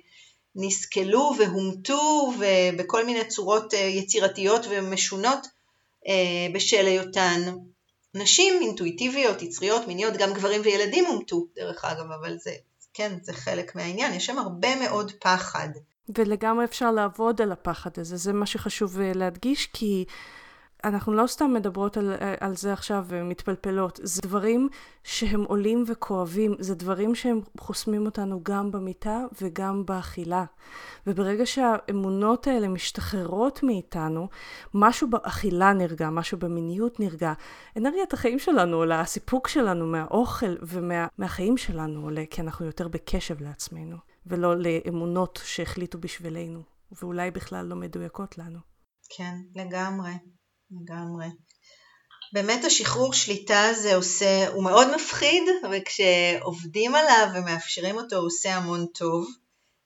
נסכלו 0.55 1.33
והומתו 1.39 2.33
בכל 2.77 3.07
מיני 3.07 3.25
צורות 3.25 3.75
אה, 3.75 3.79
יצירתיות 3.79 4.67
ומשונות 4.71 5.47
אה, 6.09 6.47
בשל 6.55 6.87
היותן 6.87 7.41
נשים 8.15 8.55
אינטואיטיביות, 8.63 9.43
יצריות, 9.43 9.87
מיניות, 9.87 10.15
גם 10.17 10.33
גברים 10.33 10.61
וילדים 10.65 11.07
הומתו 11.07 11.47
דרך 11.57 11.85
אגב, 11.85 12.11
אבל 12.21 12.37
זה, 12.39 12.51
כן, 12.95 13.13
זה 13.23 13.33
חלק 13.33 13.75
מהעניין, 13.75 14.15
יש 14.15 14.27
שם 14.27 14.39
הרבה 14.39 14.77
מאוד 14.77 15.13
פחד. 15.21 15.69
ולגמרי 16.19 16.65
אפשר 16.65 16.91
לעבוד 16.91 17.43
על 17.43 17.53
הפחד 17.53 17.91
הזה, 17.97 18.17
זה 18.17 18.33
מה 18.33 18.47
שחשוב 18.47 19.01
להדגיש, 19.01 19.67
כי 19.73 20.05
אנחנו 20.85 21.12
לא 21.12 21.27
סתם 21.27 21.53
מדברות 21.55 21.97
על, 21.97 22.12
על 22.41 22.57
זה 22.57 22.73
עכשיו 22.73 23.05
ומתפלפלות, 23.09 24.01
זה 24.03 24.23
דברים 24.23 24.69
שהם 25.05 25.45
עולים 25.45 25.85
וכואבים, 25.87 26.55
זה 26.59 26.75
דברים 26.75 27.14
שהם 27.14 27.41
חוסמים 27.61 28.07
אותנו 28.07 28.41
גם 28.43 28.71
במיטה 28.71 29.25
וגם 29.43 29.87
באכילה. 29.87 30.45
וברגע 31.07 31.47
שהאמונות 31.47 32.47
האלה 32.47 32.69
משתחררות 32.69 33.62
מאיתנו, 33.62 34.29
משהו 34.75 35.11
באכילה 35.11 35.73
נרגע, 35.73 36.11
משהו 36.11 36.38
במיניות 36.38 37.01
נרגע. 37.01 37.33
אנרגיית 37.77 38.12
החיים 38.12 38.38
שלנו 38.38 38.77
עולה, 38.77 39.01
הסיפוק 39.01 39.49
שלנו 39.49 39.87
מהאוכל 39.87 40.57
ומהחיים 40.62 41.53
ומה, 41.53 41.59
שלנו 41.59 42.03
עולה, 42.03 42.25
כי 42.31 42.41
אנחנו 42.41 42.67
יותר 42.67 42.88
בקשב 42.88 43.41
לעצמנו, 43.41 43.97
ולא 44.27 44.55
לאמונות 44.57 45.41
שהחליטו 45.45 45.99
בשבילנו, 45.99 46.62
ואולי 47.03 47.31
בכלל 47.31 47.67
לא 47.67 47.77
מדויקות 47.77 48.38
לנו. 48.38 48.59
כן, 49.17 49.35
לגמרי. 49.55 50.11
לגמרי. 50.71 51.27
באמת 52.33 52.65
השחרור 52.65 53.13
שליטה 53.13 53.65
הזה 53.65 53.95
עושה, 53.95 54.49
הוא 54.49 54.65
מאוד 54.65 54.95
מפחיד, 54.95 55.43
וכשעובדים 55.73 56.95
עליו 56.95 57.29
ומאפשרים 57.35 57.97
אותו 57.97 58.17
הוא 58.17 58.27
עושה 58.27 58.55
המון 58.55 58.87
טוב. 58.87 59.27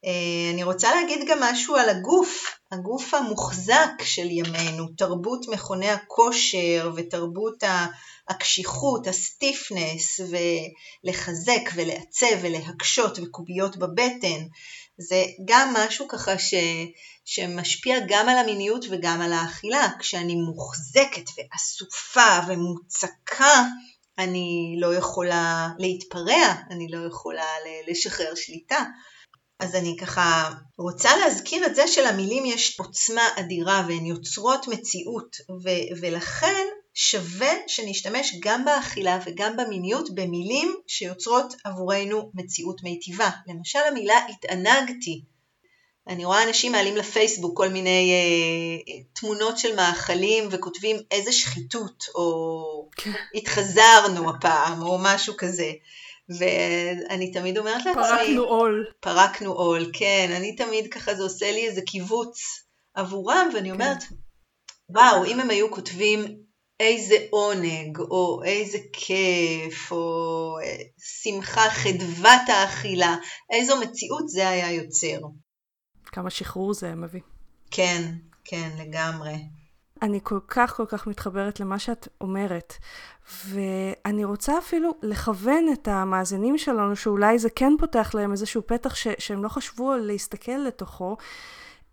אה, 0.05 0.51
אני 0.55 0.65
רוצה 0.65 0.95
להגיד 0.95 1.29
גם 1.29 1.39
משהו 1.41 1.77
על 1.77 1.89
הגוף, 1.89 2.59
הגוף 2.73 3.15
המוחזק 3.15 3.91
של 4.05 4.31
ימינו, 4.31 4.87
תרבות 4.97 5.49
מכוני 5.49 5.91
הכושר 5.91 6.93
ותרבות 6.97 7.65
הקשיחות, 8.29 9.07
הסטיפנס, 9.07 10.21
ולחזק 10.21 11.71
ולעצב 11.75 12.37
ולהקשות 12.43 13.19
וקוביות 13.19 13.77
בבטן. 13.77 14.47
זה 14.99 15.25
גם 15.45 15.75
משהו 15.77 16.09
ככה 16.09 16.39
ש, 16.39 16.55
שמשפיע 17.25 17.97
גם 18.09 18.29
על 18.29 18.39
המיניות 18.39 18.85
וגם 18.91 19.21
על 19.21 19.33
האכילה. 19.33 19.89
כשאני 19.99 20.35
מוחזקת 20.35 21.25
ואסופה 21.37 22.39
ומוצקה, 22.49 23.65
אני 24.19 24.77
לא 24.81 24.95
יכולה 24.95 25.69
להתפרע, 25.79 26.55
אני 26.71 26.89
לא 26.89 27.07
יכולה 27.07 27.47
לשחרר 27.89 28.35
שליטה. 28.35 28.85
אז 29.59 29.75
אני 29.75 29.97
ככה 30.01 30.51
רוצה 30.79 31.17
להזכיר 31.17 31.67
את 31.67 31.75
זה 31.75 31.89
שלמילים 31.89 32.47
יש 32.47 32.81
עוצמה 32.81 33.23
אדירה 33.39 33.85
והן 33.89 34.07
יוצרות 34.07 34.69
מציאות, 34.69 35.37
ו- 35.65 36.01
ולכן 36.01 36.65
שווה 36.95 37.53
שנשתמש 37.67 38.37
גם 38.41 38.65
באכילה 38.65 39.19
וגם 39.27 39.57
במיניות 39.57 40.15
במילים 40.15 40.75
שיוצרות 40.87 41.55
עבורנו 41.65 42.31
מציאות 42.35 42.83
מיטיבה. 42.83 43.31
למשל 43.47 43.79
המילה 43.79 44.27
התענגתי. 44.29 45.23
אני 46.09 46.25
רואה 46.25 46.43
אנשים 46.43 46.73
מעלים 46.73 46.97
לפייסבוק 46.97 47.57
כל 47.57 47.69
מיני 47.69 48.13
אה, 48.13 49.03
תמונות 49.13 49.59
של 49.59 49.77
מאכלים 49.77 50.49
וכותבים 50.51 50.97
איזה 51.11 51.33
שחיתות, 51.33 52.05
או 52.15 52.89
כן. 52.97 53.13
התחזרנו 53.35 54.31
הפעם, 54.31 54.83
או 54.83 54.99
משהו 55.03 55.35
כזה. 55.39 55.73
ואני 56.39 57.33
תמיד 57.33 57.59
אומרת 57.59 57.87
לעצמי... 57.87 58.03
פרקנו 58.03 58.43
עול. 58.43 58.87
פרקנו 59.01 59.53
עול, 59.53 59.91
כן. 59.93 60.33
אני 60.37 60.57
תמיד 60.57 60.93
ככה, 60.93 61.15
זה 61.15 61.23
עושה 61.23 61.53
לי 61.53 61.67
איזה 61.67 61.81
קיבוץ 61.83 62.39
עבורם, 62.95 63.49
ואני 63.55 63.69
כן. 63.69 63.75
אומרת, 63.75 64.03
כן. 64.03 64.15
וואו, 64.89 65.25
אם 65.25 65.41
הם 65.41 65.51
היו 65.51 65.71
כותבים 65.71 66.43
איזה 66.81 67.17
עונג, 67.31 67.99
או 67.99 68.41
איזה 68.45 68.79
כיף, 68.93 69.93
או 69.93 70.57
אה, 70.65 70.77
שמחה, 71.23 71.71
חדוות 71.71 72.49
האכילה, 72.49 73.17
איזו 73.51 73.81
מציאות 73.81 74.29
זה 74.29 74.49
היה 74.49 74.73
יוצר. 74.73 75.19
כמה 76.07 76.31
שחרור 76.31 76.75
זה 76.75 76.95
מביא. 76.95 77.21
כן, 77.71 78.13
כן, 78.45 78.71
לגמרי. 78.79 79.35
אני 80.03 80.21
כל 80.23 80.39
כך 80.49 80.77
כל 80.77 80.87
כך 80.87 81.07
מתחברת 81.07 81.61
למה 81.61 81.79
שאת 81.79 82.09
אומרת, 82.21 82.75
ואני 83.49 84.25
רוצה 84.25 84.59
אפילו 84.59 84.91
לכוון 85.03 85.67
את 85.73 85.89
המאזינים 85.89 86.59
שלנו, 86.59 86.97
שאולי 86.97 87.39
זה 87.39 87.51
כן 87.51 87.73
פותח 87.79 88.11
להם 88.15 88.33
איזשהו 88.33 88.63
פתח 88.67 88.95
ש- 88.95 89.09
שהם 89.19 89.43
לא 89.43 89.49
חשבו 89.49 89.93
על 89.93 90.01
להסתכל 90.01 90.53
לתוכו, 90.53 91.17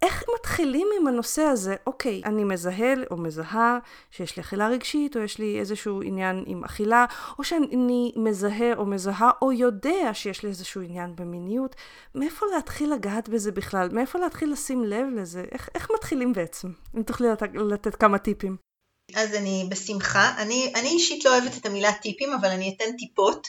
איך 0.01 0.23
מתחילים 0.35 0.87
עם 0.99 1.07
הנושא 1.07 1.41
הזה? 1.41 1.75
אוקיי, 1.87 2.21
אני 2.25 2.43
מזהה 2.43 2.93
או 3.11 3.17
מזהה 3.17 3.79
שיש 4.11 4.37
לי 4.37 4.41
אכילה 4.41 4.67
רגשית, 4.67 5.17
או 5.17 5.21
יש 5.21 5.37
לי 5.37 5.59
איזשהו 5.59 6.01
עניין 6.01 6.43
עם 6.47 6.63
אכילה, 6.63 7.05
או 7.39 7.43
שאני 7.43 8.11
מזהה 8.15 8.73
או 8.73 8.85
מזהה, 8.85 9.31
או 9.41 9.51
יודע 9.51 10.13
שיש 10.13 10.43
לי 10.43 10.49
איזשהו 10.49 10.81
עניין 10.81 11.15
במיניות. 11.15 11.75
מאיפה 12.15 12.45
להתחיל 12.55 12.93
לגעת 12.93 13.29
בזה 13.29 13.51
בכלל? 13.51 13.89
מאיפה 13.91 14.19
להתחיל 14.19 14.51
לשים 14.51 14.83
לב 14.83 15.05
לזה? 15.15 15.43
איך, 15.51 15.69
איך 15.75 15.87
מתחילים 15.95 16.33
בעצם? 16.33 16.67
אם 16.97 17.03
תוכלי 17.03 17.27
לת, 17.27 17.43
לתת 17.53 17.95
כמה 17.95 18.17
טיפים. 18.17 18.69
אז 19.15 19.33
אני 19.35 19.67
בשמחה. 19.69 20.33
אני, 20.37 20.73
אני 20.75 20.89
אישית 20.89 21.25
לא 21.25 21.37
אוהבת 21.37 21.57
את 21.57 21.65
המילה 21.65 21.91
טיפים, 21.91 22.33
אבל 22.33 22.49
אני 22.49 22.75
אתן 22.77 22.97
טיפות. 22.97 23.47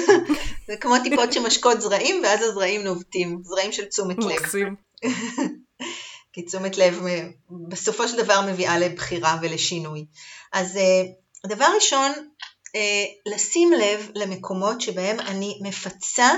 זה 0.68 0.76
כמו 0.80 0.94
טיפות 1.02 1.32
שמשקות 1.32 1.80
זרעים, 1.80 2.22
ואז 2.24 2.40
הזרעים 2.42 2.84
נובטים, 2.84 3.40
זרעים 3.44 3.72
של 3.72 3.84
תשומת 3.84 4.18
לב. 4.18 4.26
מקסים. 4.26 4.74
כי 6.32 6.42
תשומת 6.42 6.78
לב 6.78 6.98
בסופו 7.68 8.08
של 8.08 8.16
דבר 8.16 8.40
מביאה 8.46 8.78
לבחירה 8.78 9.38
ולשינוי. 9.42 10.04
אז 10.52 10.76
אה, 10.76 11.02
דבר 11.46 11.68
ראשון, 11.74 12.12
אה, 12.74 13.04
לשים 13.26 13.72
לב 13.72 14.10
למקומות 14.14 14.80
שבהם 14.80 15.20
אני 15.20 15.58
מפצה 15.62 16.30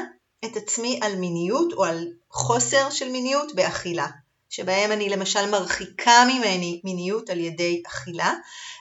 את 0.45 0.57
עצמי 0.57 1.01
על 1.03 1.16
מיניות 1.16 1.72
או 1.72 1.84
על 1.84 2.09
חוסר 2.30 2.90
של 2.90 3.09
מיניות 3.09 3.55
באכילה. 3.55 4.07
שבהם 4.51 4.92
אני 4.92 5.09
למשל 5.09 5.51
מרחיקה 5.51 6.24
ממני 6.24 6.80
מיניות 6.84 7.30
על 7.30 7.40
ידי 7.40 7.82
אכילה, 7.86 8.32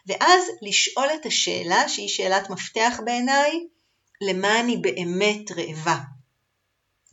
ואז 0.08 0.44
לשאול 0.62 1.08
את 1.16 1.26
השאלה, 1.26 1.90
שהיא 1.90 2.10
שאלת 2.10 2.50
מפתח 2.50 3.00
בעיניי, 3.06 3.68
למה 4.22 4.60
אני 4.60 4.78
באמת 4.78 5.52
רעבה. 5.52 5.98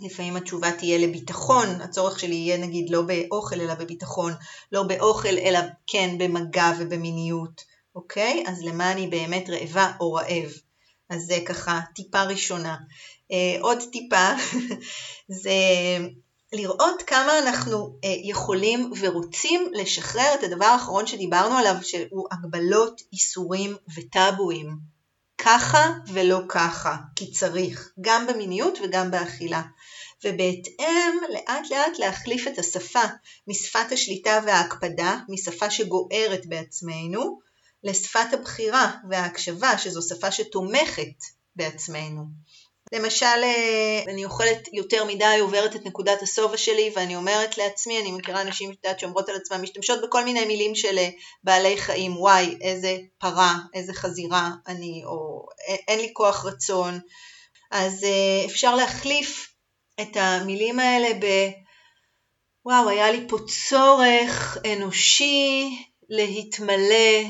לפעמים 0.01 0.37
התשובה 0.37 0.73
תהיה 0.73 0.99
לביטחון, 0.99 1.67
הצורך 1.81 2.21
שלי 2.21 2.35
יהיה 2.35 2.59
נגיד 2.59 2.91
לא 2.91 3.03
באוכל 3.03 3.61
אלא 3.61 3.75
בביטחון, 3.75 4.33
לא 4.73 4.83
באוכל 4.83 5.39
אלא 5.39 5.59
כן 5.87 6.19
במגע 6.19 6.73
ובמיניות, 6.79 7.65
אוקיי? 7.95 8.45
אז 8.47 8.63
למה 8.63 8.93
אני 8.93 9.07
באמת 9.07 9.51
רעבה 9.51 9.93
או 10.01 10.13
רעב? 10.13 10.51
אז 11.11 11.23
זה 11.23 11.39
ככה 11.47 11.81
טיפה 11.95 12.23
ראשונה. 12.23 12.77
אה, 13.33 13.61
עוד 13.61 13.79
טיפה 13.93 14.29
זה 15.43 15.53
לראות 16.53 17.03
כמה 17.07 17.39
אנחנו 17.39 17.97
אה, 18.05 18.15
יכולים 18.25 18.93
ורוצים 19.01 19.73
לשחרר 19.73 20.35
את 20.35 20.45
הדבר 20.45 20.65
האחרון 20.65 21.07
שדיברנו 21.07 21.55
עליו, 21.55 21.75
שהוא 21.83 22.29
הגבלות, 22.33 23.01
איסורים 23.13 23.77
וטאבואים. 23.97 25.00
ככה 25.45 25.91
ולא 26.13 26.41
ככה, 26.49 26.97
כי 27.17 27.31
צריך, 27.31 27.93
גם 28.01 28.27
במיניות 28.27 28.79
וגם 28.83 29.11
באכילה. 29.11 29.63
ובהתאם 30.25 31.17
לאט 31.33 31.71
לאט 31.71 31.99
להחליף 31.99 32.49
את 32.49 32.59
השפה 32.59 33.03
משפת 33.47 33.93
השליטה 33.93 34.41
וההקפדה, 34.47 35.19
משפה 35.29 35.71
שגוערת 35.71 36.47
בעצמנו, 36.47 37.41
לשפת 37.85 38.33
הבחירה 38.33 38.93
וההקשבה, 39.11 39.79
שזו 39.79 40.03
שפה 40.03 40.31
שתומכת 40.31 41.25
בעצמנו. 41.57 42.25
למשל, 42.93 43.27
אה, 43.27 44.03
אני 44.09 44.25
אוכלת 44.25 44.69
יותר 44.73 45.05
מדי, 45.05 45.37
עוברת 45.41 45.77
את 45.77 45.87
נקודת 45.87 46.23
השובע 46.23 46.57
שלי, 46.57 46.93
ואני 46.95 47.17
אומרת 47.17 47.59
לעצמי, 47.59 48.01
אני 48.01 48.13
מכירה 48.13 48.43
אנשים 48.43 48.73
שאת 48.73 49.01
שאומרות 49.01 49.29
על 49.29 49.37
עצמם, 49.37 49.63
משתמשות 49.63 50.01
בכל 50.03 50.25
מיני 50.25 50.45
מילים 50.45 50.75
של 50.75 50.99
אה, 50.99 51.09
בעלי 51.45 51.77
חיים, 51.77 52.17
וואי, 52.17 52.59
איזה 52.61 52.97
פרה, 53.19 53.55
איזה 53.75 53.93
חזירה 53.95 54.51
אני, 54.67 55.03
או 55.05 55.47
אין 55.89 56.01
לי 56.01 56.11
כוח 56.13 56.45
רצון. 56.45 57.01
אז 57.71 58.05
אה, 58.05 58.45
אפשר 58.47 58.75
להחליף 58.75 59.55
את 60.01 60.17
המילים 60.17 60.79
האלה 60.81 61.09
ב... 61.21 61.27
וואו, 62.65 62.89
היה 62.89 63.11
לי 63.11 63.27
פה 63.29 63.37
צורך 63.69 64.59
אנושי 64.73 65.69
להתמלא 66.09 67.23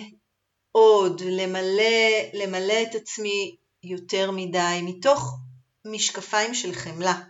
עוד, 0.73 1.23
למלא, 1.27 2.21
למלא 2.33 2.83
את 2.83 2.95
עצמי 2.95 3.57
יותר 3.83 4.31
מדי, 4.31 4.81
מתוך 4.83 5.39
משקפיים 5.85 6.55
של 6.55 6.75
חמלה, 6.75 7.21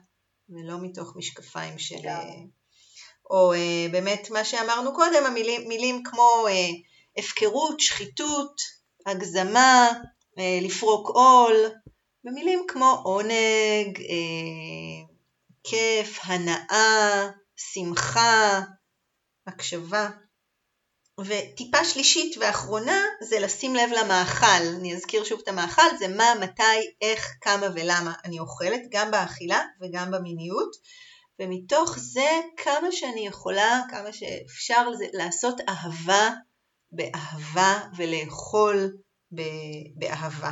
ולא 0.48 0.74
מתוך 0.82 1.16
משקפיים 1.16 1.78
של... 1.78 1.94
Yeah. 1.94 2.08
אה, 2.08 2.24
או 3.30 3.54
uh, 3.54 3.92
באמת 3.92 4.30
מה 4.30 4.44
שאמרנו 4.44 4.94
קודם, 4.94 5.24
המילים 5.26 5.68
מילים 5.68 6.02
כמו 6.02 6.46
uh, 6.46 7.20
הפקרות, 7.20 7.80
שחיתות, 7.80 8.60
הגזמה, 9.06 9.88
לפרוק 10.36 11.08
עול, 11.08 11.56
ומילים 12.24 12.64
כמו 12.68 13.02
עונג, 13.04 13.98
כיף, 15.64 16.20
הנאה, 16.22 17.28
שמחה, 17.56 18.60
הקשבה. 19.46 20.08
וטיפה 21.24 21.84
שלישית 21.84 22.36
ואחרונה 22.40 23.02
זה 23.20 23.40
לשים 23.40 23.74
לב 23.74 23.90
למאכל. 24.00 24.66
אני 24.76 24.94
אזכיר 24.94 25.24
שוב 25.24 25.40
את 25.42 25.48
המאכל, 25.48 25.96
זה 25.98 26.08
מה, 26.08 26.34
מתי, 26.40 26.90
איך, 27.00 27.34
כמה 27.40 27.66
ולמה 27.74 28.12
אני 28.24 28.38
אוכלת, 28.38 28.80
גם 28.90 29.10
באכילה 29.10 29.64
וגם 29.80 30.10
במיניות. 30.10 30.76
ומתוך 31.38 31.98
זה 31.98 32.40
כמה 32.56 32.92
שאני 32.92 33.26
יכולה, 33.26 33.82
כמה 33.90 34.12
שאפשר 34.12 34.88
לעשות 35.12 35.60
אהבה 35.68 36.30
באהבה 36.92 37.80
ולאכול 37.96 38.92
באהבה. 39.94 40.50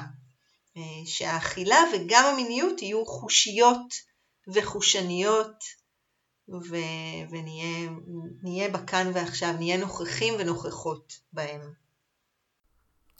אה, 0.76 0.82
שהאכילה 1.06 1.78
וגם 1.94 2.24
המיניות 2.24 2.82
יהיו 2.82 3.06
חושיות 3.06 3.94
וחושניות 4.54 5.64
ו- 6.48 7.30
ונהיה 7.30 8.68
בכאן 8.68 9.10
ועכשיו, 9.14 9.52
נהיה 9.58 9.76
נוכחים 9.76 10.34
ונוכחות 10.38 11.20
בהם. 11.32 11.60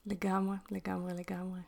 לגמרי, 0.07 0.57
לגמרי, 0.71 1.13
לגמרי. 1.15 1.61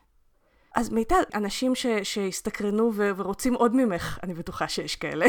אז 0.75 0.89
מיטל, 0.89 1.23
אנשים 1.33 1.75
ש- 1.75 1.85
שהסתקרנו 2.03 2.91
ו- 2.95 3.11
ורוצים 3.15 3.53
עוד 3.53 3.75
ממך, 3.75 4.19
אני 4.23 4.33
בטוחה 4.33 4.67
שיש 4.67 4.95
כאלה. 4.95 5.25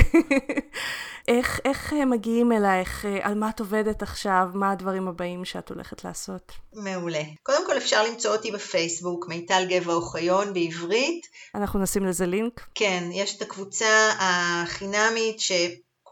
איך, 1.28 1.60
איך 1.64 1.92
הם 1.92 2.10
מגיעים 2.10 2.52
אלייך? 2.52 3.04
על 3.20 3.34
מה 3.34 3.48
את 3.50 3.60
עובדת 3.60 4.02
עכשיו? 4.02 4.48
מה 4.54 4.70
הדברים 4.70 5.08
הבאים 5.08 5.44
שאת 5.44 5.68
הולכת 5.68 6.04
לעשות? 6.04 6.52
מעולה. 6.72 7.22
קודם 7.42 7.66
כל 7.66 7.76
אפשר 7.76 8.02
למצוא 8.04 8.32
אותי 8.36 8.50
בפייסבוק, 8.50 9.28
מיטל 9.28 9.66
גבע 9.68 9.92
אוחיון 9.92 10.54
בעברית. 10.54 11.26
אנחנו 11.54 11.80
נשים 11.80 12.04
לזה 12.04 12.26
לינק. 12.26 12.66
כן, 12.74 13.08
יש 13.12 13.36
את 13.36 13.42
הקבוצה 13.42 14.10
החינמית 14.18 15.40
ש... 15.40 15.52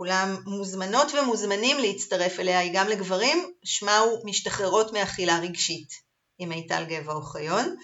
כולם 0.01 0.37
מוזמנות 0.47 1.13
ומוזמנים 1.15 1.79
להצטרף 1.79 2.41
אליה, 2.41 2.59
היא 2.59 2.71
גם 2.75 2.89
לגברים, 2.89 3.53
שמה 3.65 3.99
הוא 3.99 4.19
משתחררות 4.25 4.93
מאכילה 4.93 5.39
רגשית 5.39 5.89
עם 6.39 6.49
מיטל 6.49 6.85
גבע 6.89 7.13
אוחיון. 7.13 7.77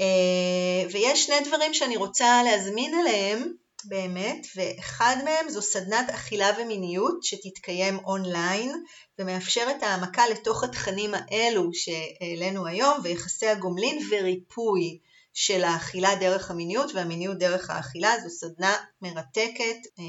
אה, 0.00 0.88
ויש 0.92 1.26
שני 1.26 1.40
דברים 1.44 1.74
שאני 1.74 1.96
רוצה 1.96 2.42
להזמין 2.42 2.94
אליהם 3.00 3.52
באמת, 3.84 4.46
ואחד 4.56 5.16
מהם 5.24 5.48
זו 5.48 5.62
סדנת 5.62 6.10
אכילה 6.10 6.50
ומיניות 6.58 7.18
שתתקיים 7.22 7.98
אונליין 8.04 8.72
ומאפשרת 9.18 9.82
העמקה 9.82 10.28
לתוך 10.28 10.64
התכנים 10.64 11.10
האלו 11.14 11.70
שהעלינו 11.72 12.66
היום 12.66 12.98
ויחסי 13.02 13.46
הגומלין 13.46 13.98
וריפוי 14.10 14.98
של 15.42 15.64
האכילה 15.64 16.14
דרך 16.14 16.50
המיניות 16.50 16.94
והמיניות 16.94 17.38
דרך 17.38 17.70
האכילה, 17.70 18.14
זו 18.22 18.30
סדנה 18.30 18.76
מרתקת 19.02 19.78
אה, 19.98 20.04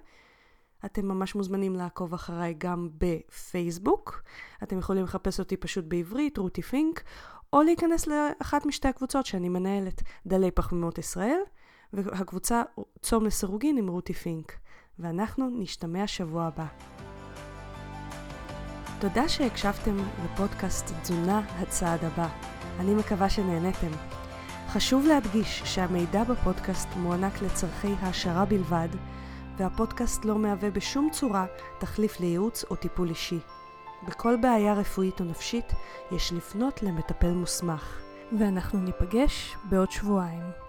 אתם 0.85 1.09
ממש 1.09 1.35
מוזמנים 1.35 1.77
לעקוב 1.77 2.15
אחריי 2.15 2.55
גם 2.59 2.89
בפייסבוק. 2.99 4.23
אתם 4.63 4.79
יכולים 4.79 5.05
לחפש 5.05 5.41
אותי 5.41 5.57
פשוט 5.57 5.85
בעברית, 5.89 6.39
רותי 6.39 6.63
פינק, 6.63 7.03
או 7.53 7.63
להיכנס 7.63 8.07
לאחת 8.07 8.67
משתי 8.67 8.89
הקבוצות 8.89 9.27
שאני 9.27 9.49
מנהלת, 9.49 10.03
דלי 10.27 10.51
פחמימות 10.51 10.99
ישראל, 10.99 11.41
והקבוצה 11.93 12.63
צום 13.03 13.27
לסירוגין 13.27 13.77
עם 13.77 13.89
רותי 13.89 14.15
פינק. 14.15 14.53
ואנחנו 14.99 15.51
נשתמע 15.51 16.07
שבוע 16.07 16.45
הבא. 16.45 16.67
תודה 19.01 19.29
שהקשבתם 19.29 19.97
לפודקאסט 20.25 20.93
תזונה 21.03 21.39
הצעד 21.39 22.05
הבא. 22.05 22.29
אני 22.81 22.95
מקווה 22.95 23.31
שנהניתם. 23.31 24.22
חשוב 24.73 25.07
להדגיש 25.07 25.63
שהמידע 25.65 26.25
בפודקאסט 26.25 26.89
מוענק 26.97 27.43
לצורכי 27.43 27.95
העשרה 28.01 28.45
בלבד, 28.45 28.89
והפודקאסט 29.57 30.25
לא 30.25 30.39
מהווה 30.39 30.71
בשום 30.71 31.09
צורה 31.13 31.47
תחליף 31.79 32.21
לייעוץ 32.21 32.65
או 32.71 32.77
טיפול 32.77 33.09
אישי. 33.09 33.39
בכל 34.07 34.37
בעיה 34.43 34.75
רפואית 34.75 35.21
או 35.21 35.25
נפשית 35.25 35.73
יש 36.13 36.33
לפנות 36.33 36.83
למטפל 36.83 37.33
מוסמך. 37.33 38.01
ואנחנו 38.39 38.81
ניפגש 38.81 39.57
בעוד 39.65 39.91
שבועיים. 39.91 40.62